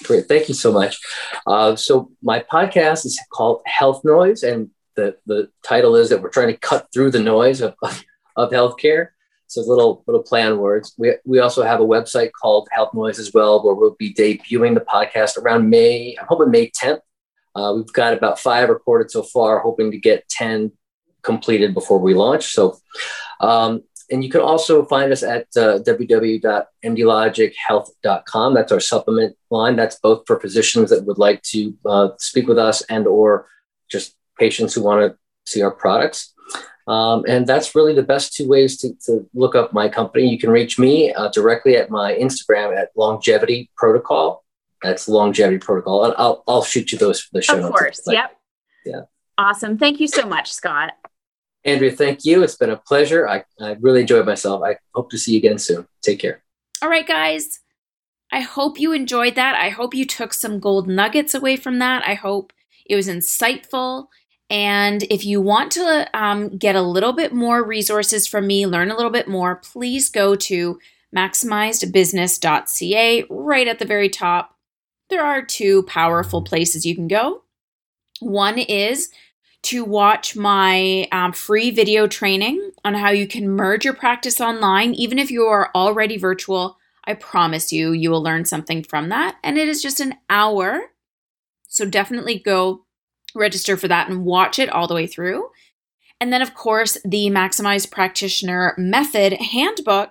Great. 0.05 0.27
Thank 0.27 0.49
you 0.49 0.55
so 0.55 0.73
much. 0.73 0.99
Uh, 1.47 1.77
so, 1.77 2.11
my 2.23 2.41
podcast 2.41 3.05
is 3.05 3.21
called 3.33 3.63
Health 3.67 4.03
Noise, 4.05 4.43
and 4.43 4.71
the, 4.97 5.17
the 5.27 5.51
title 5.63 5.97
is 5.97 6.09
that 6.09 6.23
we're 6.23 6.31
trying 6.31 6.49
to 6.49 6.57
cut 6.57 6.89
through 6.93 7.11
the 7.11 7.23
noise 7.23 7.61
of, 7.61 7.75
of, 8.37 8.51
healthcare. 8.51 9.09
So, 9.47 9.61
little 9.61 10.03
little 10.07 10.23
play 10.23 10.43
on 10.43 10.59
words. 10.59 10.95
We, 10.97 11.15
we 11.25 11.39
also 11.41 11.63
have 11.63 11.81
a 11.81 11.87
website 11.87 12.31
called 12.33 12.69
Health 12.73 12.95
Noise 12.95 13.19
as 13.19 13.33
well, 13.35 13.63
where 13.65 13.75
we'll 13.75 13.97
be 13.99 14.15
debuting 14.15 14.75
the 14.75 14.81
podcast 14.81 15.37
around 15.37 15.69
May, 15.69 16.17
I'm 16.19 16.27
hoping 16.29 16.51
May 16.51 16.71
10th. 16.71 17.01
Uh, 17.55 17.75
we've 17.77 17.93
got 17.93 18.15
about 18.15 18.39
five 18.39 18.69
recorded 18.69 19.11
so 19.11 19.23
far, 19.23 19.59
hoping 19.59 19.91
to 19.91 19.99
get 19.99 20.29
10 20.29 20.73
completed 21.23 21.75
before 21.75 21.99
we 21.99 22.15
launch. 22.15 22.53
So, 22.53 22.79
um, 23.41 23.83
and 24.11 24.25
you 24.25 24.31
can 24.31 24.41
also 24.41 24.85
find 24.85 25.13
us 25.13 25.23
at 25.23 25.47
uh, 25.57 25.79
www.mdlogichealth.com. 25.81 28.55
That's 28.55 28.73
our 28.73 28.81
supplement 28.81 29.37
line. 29.51 29.77
That's 29.77 30.01
both 30.01 30.25
for 30.27 30.41
physicians 30.41 30.89
that 30.91 31.05
would 31.05 31.19
like 31.19 31.43
to 31.43 31.73
uh, 31.87 32.09
speak 32.19 32.49
with 32.49 32.59
us 32.59 32.83
and 32.83 33.07
or 33.07 33.47
just 33.91 34.17
patients 34.39 34.75
who 34.75 34.83
want 34.83 35.13
to 35.13 35.19
see 35.51 35.63
our 35.63 35.71
products. 35.71 36.35
Um, 36.87 37.25
and 37.29 37.47
that's 37.47 37.75
really 37.77 37.95
the 37.95 38.03
best 38.03 38.35
two 38.35 38.49
ways 38.49 38.79
to, 38.79 38.95
to, 39.07 39.29
look 39.33 39.55
up 39.55 39.73
my 39.73 39.89
company. 39.89 40.29
You 40.29 40.39
can 40.39 40.51
reach 40.51 40.77
me 40.77 41.13
uh, 41.13 41.29
directly 41.29 41.77
at 41.77 41.89
my 41.89 42.15
Instagram 42.15 42.77
at 42.77 42.91
Longevity 42.97 43.71
Protocol. 43.77 44.45
That's 44.83 45.09
Longevity 45.09 45.59
Protocol. 45.59 46.07
And 46.07 46.15
I'll, 46.19 46.43
I'll 46.49 46.65
shoot 46.65 46.91
you 46.91 46.99
those 46.99 47.21
for 47.21 47.29
the 47.35 47.43
show. 47.43 47.65
Of 47.65 47.71
course. 47.71 48.01
Yep. 48.07 48.37
Yeah. 48.85 49.03
Awesome. 49.39 49.79
Thank 49.79 50.01
you 50.01 50.09
so 50.09 50.27
much, 50.27 50.53
Scott. 50.53 50.95
Andrea, 51.65 51.93
thank 51.93 52.25
you. 52.25 52.43
It's 52.43 52.57
been 52.57 52.71
a 52.71 52.77
pleasure. 52.77 53.29
I, 53.29 53.45
I 53.61 53.77
really 53.81 54.01
enjoyed 54.01 54.27
myself. 54.27 54.63
I 54.65 54.79
hope 54.95 55.11
to 55.11 55.19
see 55.19 55.33
you 55.33 55.39
again 55.39 55.59
soon. 55.59 55.87
Take 56.03 56.19
care. 56.19 56.43
All 56.83 56.89
right, 56.89 57.07
guys. 57.07 57.61
I 58.33 58.41
hope 58.41 58.81
you 58.81 58.93
enjoyed 58.93 59.35
that. 59.35 59.57
I 59.57 59.71
hope 59.71 59.95
you 59.95 60.07
took 60.07 60.33
some 60.33 60.61
gold 60.61 60.89
nuggets 60.89 61.35
away 61.35 61.57
from 61.57 61.81
that. 61.81 62.07
I 62.07 62.15
hope 62.15 62.53
it 62.87 62.97
was 62.97 63.09
insightful. 63.09 64.07
And 64.49 65.03
if 65.05 65.25
you 65.25 65.41
want 65.41 65.73
to 65.73 66.09
um, 66.15 66.57
get 66.57 66.77
a 66.77 66.83
little 66.83 67.13
bit 67.13 67.33
more 67.33 67.65
resources 67.65 68.27
from 68.27 68.47
me, 68.47 68.67
learn 68.67 68.91
a 68.91 68.97
little 68.97 69.11
bit 69.11 69.29
more, 69.29 69.57
please 69.57 70.09
go 70.09 70.35
to 70.37 70.79
maximizedbusiness.ca 71.15 73.25
right 73.29 73.69
at 73.69 73.79
the 73.79 73.85
very 73.85 74.09
top. 74.09 74.57
There 75.09 75.25
are 75.25 75.43
two 75.43 75.83
powerful 75.85 76.43
places 76.43 76.87
you 76.87 76.95
can 76.95 77.09
go. 77.09 77.43
One 78.21 78.59
is 78.59 79.11
to 79.63 79.85
watch 79.85 80.35
my 80.35 81.07
um, 81.13 81.33
free 81.33 81.71
video 81.71 82.07
training 82.07 82.71
on 82.85 82.95
how 82.95 83.11
you 83.11 83.27
can 83.27 83.49
merge 83.49 83.85
your 83.85 83.95
practice 83.95 84.41
online, 84.41 84.95
even 84.95 85.19
if 85.19 85.31
you 85.31 85.45
are 85.45 85.71
already 85.75 86.17
virtual. 86.17 86.79
I 87.05 87.15
promise 87.15 87.73
you, 87.73 87.93
you 87.93 88.11
will 88.11 88.23
learn 88.23 88.45
something 88.45 88.83
from 88.83 89.09
that. 89.11 89.37
And 89.43 89.59
it 89.59 89.69
is 89.69 89.83
just 89.83 90.01
an 90.01 90.15
hour. 90.29 90.93
So 91.67 91.85
definitely 91.85 92.39
go 92.39 92.87
register 93.35 93.77
for 93.77 93.89
that 93.89 94.09
and 94.09 94.25
watch 94.25 94.59
it 94.59 94.71
all 94.71 94.87
the 94.87 94.95
way 94.95 95.07
through. 95.07 95.51
And 96.21 96.33
then, 96.33 96.43
of 96.43 96.55
course, 96.55 96.99
the 97.05 97.31
Maximized 97.31 97.91
Practitioner 97.91 98.75
Method 98.77 99.35
Handbook, 99.35 100.11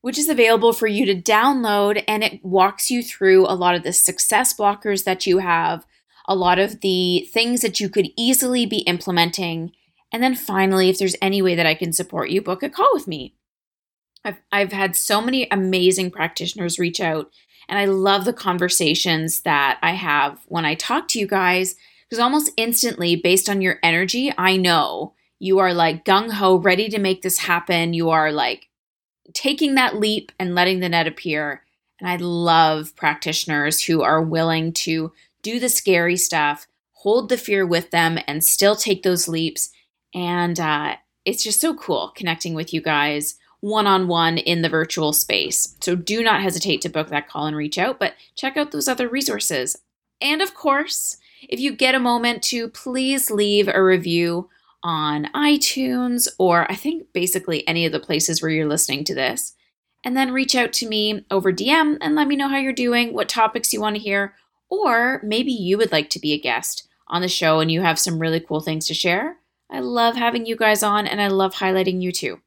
which 0.00 0.18
is 0.18 0.28
available 0.28 0.72
for 0.72 0.86
you 0.86 1.06
to 1.06 1.14
download. 1.14 2.02
And 2.08 2.24
it 2.24 2.44
walks 2.44 2.90
you 2.90 3.02
through 3.02 3.46
a 3.46 3.54
lot 3.54 3.74
of 3.74 3.82
the 3.82 3.92
success 3.92 4.56
blockers 4.56 5.04
that 5.04 5.26
you 5.26 5.38
have 5.38 5.86
a 6.28 6.36
lot 6.36 6.58
of 6.58 6.80
the 6.80 7.28
things 7.32 7.62
that 7.62 7.80
you 7.80 7.88
could 7.88 8.08
easily 8.16 8.66
be 8.66 8.78
implementing. 8.80 9.72
And 10.12 10.22
then 10.22 10.34
finally, 10.34 10.88
if 10.88 10.98
there's 10.98 11.16
any 11.20 11.42
way 11.42 11.54
that 11.54 11.66
I 11.66 11.74
can 11.74 11.92
support 11.92 12.30
you, 12.30 12.40
book 12.40 12.62
a 12.62 12.68
call 12.68 12.90
with 12.92 13.08
me. 13.08 13.34
I've, 14.24 14.38
I've 14.52 14.72
had 14.72 14.94
so 14.94 15.20
many 15.20 15.48
amazing 15.50 16.10
practitioners 16.10 16.78
reach 16.78 17.00
out, 17.00 17.30
and 17.68 17.78
I 17.78 17.86
love 17.86 18.24
the 18.24 18.32
conversations 18.32 19.42
that 19.42 19.78
I 19.82 19.92
have 19.92 20.40
when 20.46 20.64
I 20.64 20.74
talk 20.74 21.08
to 21.08 21.18
you 21.18 21.26
guys 21.26 21.76
because 22.08 22.22
almost 22.22 22.52
instantly, 22.56 23.16
based 23.16 23.48
on 23.48 23.60
your 23.60 23.78
energy, 23.82 24.32
I 24.36 24.56
know 24.56 25.14
you 25.38 25.58
are 25.58 25.74
like 25.74 26.04
gung 26.04 26.30
ho, 26.32 26.56
ready 26.56 26.88
to 26.88 26.98
make 26.98 27.22
this 27.22 27.38
happen. 27.38 27.92
You 27.92 28.10
are 28.10 28.32
like 28.32 28.68
taking 29.34 29.74
that 29.74 29.96
leap 29.96 30.32
and 30.38 30.54
letting 30.54 30.80
the 30.80 30.88
net 30.88 31.06
appear. 31.06 31.62
And 32.00 32.08
I 32.08 32.16
love 32.16 32.96
practitioners 32.96 33.82
who 33.82 34.02
are 34.02 34.22
willing 34.22 34.72
to 34.72 35.12
do 35.42 35.60
the 35.60 35.68
scary 35.68 36.16
stuff, 36.16 36.66
hold 36.92 37.28
the 37.28 37.36
fear 37.36 37.66
with 37.66 37.90
them, 37.90 38.18
and 38.26 38.44
still 38.44 38.76
take 38.76 39.02
those 39.02 39.28
leaps. 39.28 39.70
And 40.14 40.58
uh, 40.58 40.96
it's 41.24 41.44
just 41.44 41.60
so 41.60 41.74
cool 41.74 42.12
connecting 42.16 42.54
with 42.54 42.72
you 42.72 42.80
guys 42.80 43.36
one 43.60 43.86
on 43.86 44.06
one 44.06 44.38
in 44.38 44.62
the 44.62 44.68
virtual 44.68 45.12
space. 45.12 45.76
So 45.80 45.96
do 45.96 46.22
not 46.22 46.42
hesitate 46.42 46.80
to 46.82 46.88
book 46.88 47.08
that 47.08 47.28
call 47.28 47.46
and 47.46 47.56
reach 47.56 47.76
out, 47.76 47.98
but 47.98 48.14
check 48.36 48.56
out 48.56 48.70
those 48.70 48.88
other 48.88 49.08
resources. 49.08 49.76
And 50.20 50.42
of 50.42 50.54
course, 50.54 51.16
if 51.48 51.60
you 51.60 51.72
get 51.72 51.94
a 51.94 52.00
moment 52.00 52.42
to 52.44 52.68
please 52.68 53.30
leave 53.30 53.68
a 53.68 53.82
review 53.82 54.48
on 54.82 55.26
iTunes 55.34 56.28
or 56.38 56.70
I 56.70 56.74
think 56.74 57.12
basically 57.12 57.66
any 57.66 57.84
of 57.84 57.92
the 57.92 58.00
places 58.00 58.40
where 58.40 58.50
you're 58.50 58.68
listening 58.68 59.04
to 59.04 59.14
this. 59.14 59.54
And 60.04 60.16
then 60.16 60.32
reach 60.32 60.54
out 60.54 60.72
to 60.74 60.88
me 60.88 61.24
over 61.30 61.52
DM 61.52 61.98
and 62.00 62.14
let 62.14 62.28
me 62.28 62.36
know 62.36 62.48
how 62.48 62.58
you're 62.58 62.72
doing, 62.72 63.12
what 63.12 63.28
topics 63.28 63.72
you 63.72 63.80
want 63.80 63.96
to 63.96 64.02
hear, 64.02 64.34
or 64.70 65.20
maybe 65.22 65.52
you 65.52 65.78
would 65.78 65.92
like 65.92 66.10
to 66.10 66.20
be 66.20 66.32
a 66.32 66.40
guest 66.40 66.88
on 67.06 67.22
the 67.22 67.28
show 67.28 67.60
and 67.60 67.70
you 67.70 67.80
have 67.80 67.98
some 67.98 68.18
really 68.18 68.40
cool 68.40 68.60
things 68.60 68.86
to 68.86 68.94
share. 68.94 69.38
I 69.70 69.80
love 69.80 70.16
having 70.16 70.46
you 70.46 70.56
guys 70.56 70.82
on 70.82 71.06
and 71.06 71.20
I 71.20 71.28
love 71.28 71.54
highlighting 71.54 72.00
you 72.00 72.12
too. 72.12 72.40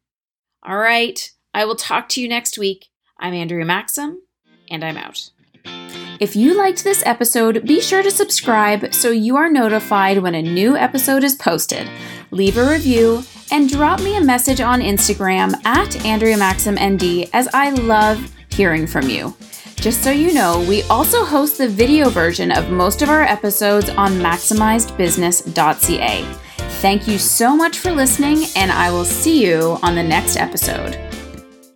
All 0.63 0.77
right, 0.77 1.31
I 1.53 1.65
will 1.65 1.75
talk 1.75 2.09
to 2.09 2.21
you 2.21 2.27
next 2.27 2.57
week. 2.57 2.87
I'm 3.19 3.33
Andrea 3.33 3.65
Maxim, 3.65 4.21
and 4.69 4.83
I'm 4.83 4.97
out. 4.97 5.29
If 6.19 6.35
you 6.35 6.55
liked 6.55 6.83
this 6.83 7.03
episode, 7.05 7.65
be 7.65 7.81
sure 7.81 8.03
to 8.03 8.11
subscribe 8.11 8.93
so 8.93 9.09
you 9.09 9.37
are 9.37 9.49
notified 9.49 10.19
when 10.19 10.35
a 10.35 10.41
new 10.41 10.77
episode 10.77 11.23
is 11.23 11.35
posted. 11.35 11.89
Leave 12.29 12.57
a 12.57 12.69
review 12.69 13.23
and 13.51 13.69
drop 13.69 13.99
me 14.01 14.15
a 14.15 14.21
message 14.21 14.61
on 14.61 14.81
Instagram 14.81 15.53
at 15.65 16.05
Andrea 16.05 16.37
Maxim 16.37 16.75
ND 16.75 17.27
as 17.33 17.47
I 17.53 17.71
love 17.71 18.31
hearing 18.49 18.85
from 18.85 19.09
you. 19.09 19.35
Just 19.75 20.03
so 20.03 20.11
you 20.11 20.33
know, 20.33 20.63
we 20.67 20.83
also 20.83 21.25
host 21.25 21.57
the 21.57 21.67
video 21.67 22.09
version 22.09 22.51
of 22.51 22.69
most 22.69 23.01
of 23.01 23.09
our 23.09 23.23
episodes 23.23 23.89
on 23.89 24.11
maximizedbusiness.ca. 24.13 26.23
Thank 26.81 27.07
you 27.07 27.17
so 27.17 27.55
much 27.55 27.79
for 27.79 27.91
listening, 27.91 28.45
and 28.55 28.71
I 28.71 28.91
will 28.91 29.05
see 29.05 29.43
you 29.45 29.79
on 29.83 29.95
the 29.95 30.03
next 30.03 30.37
episode. 30.37 31.10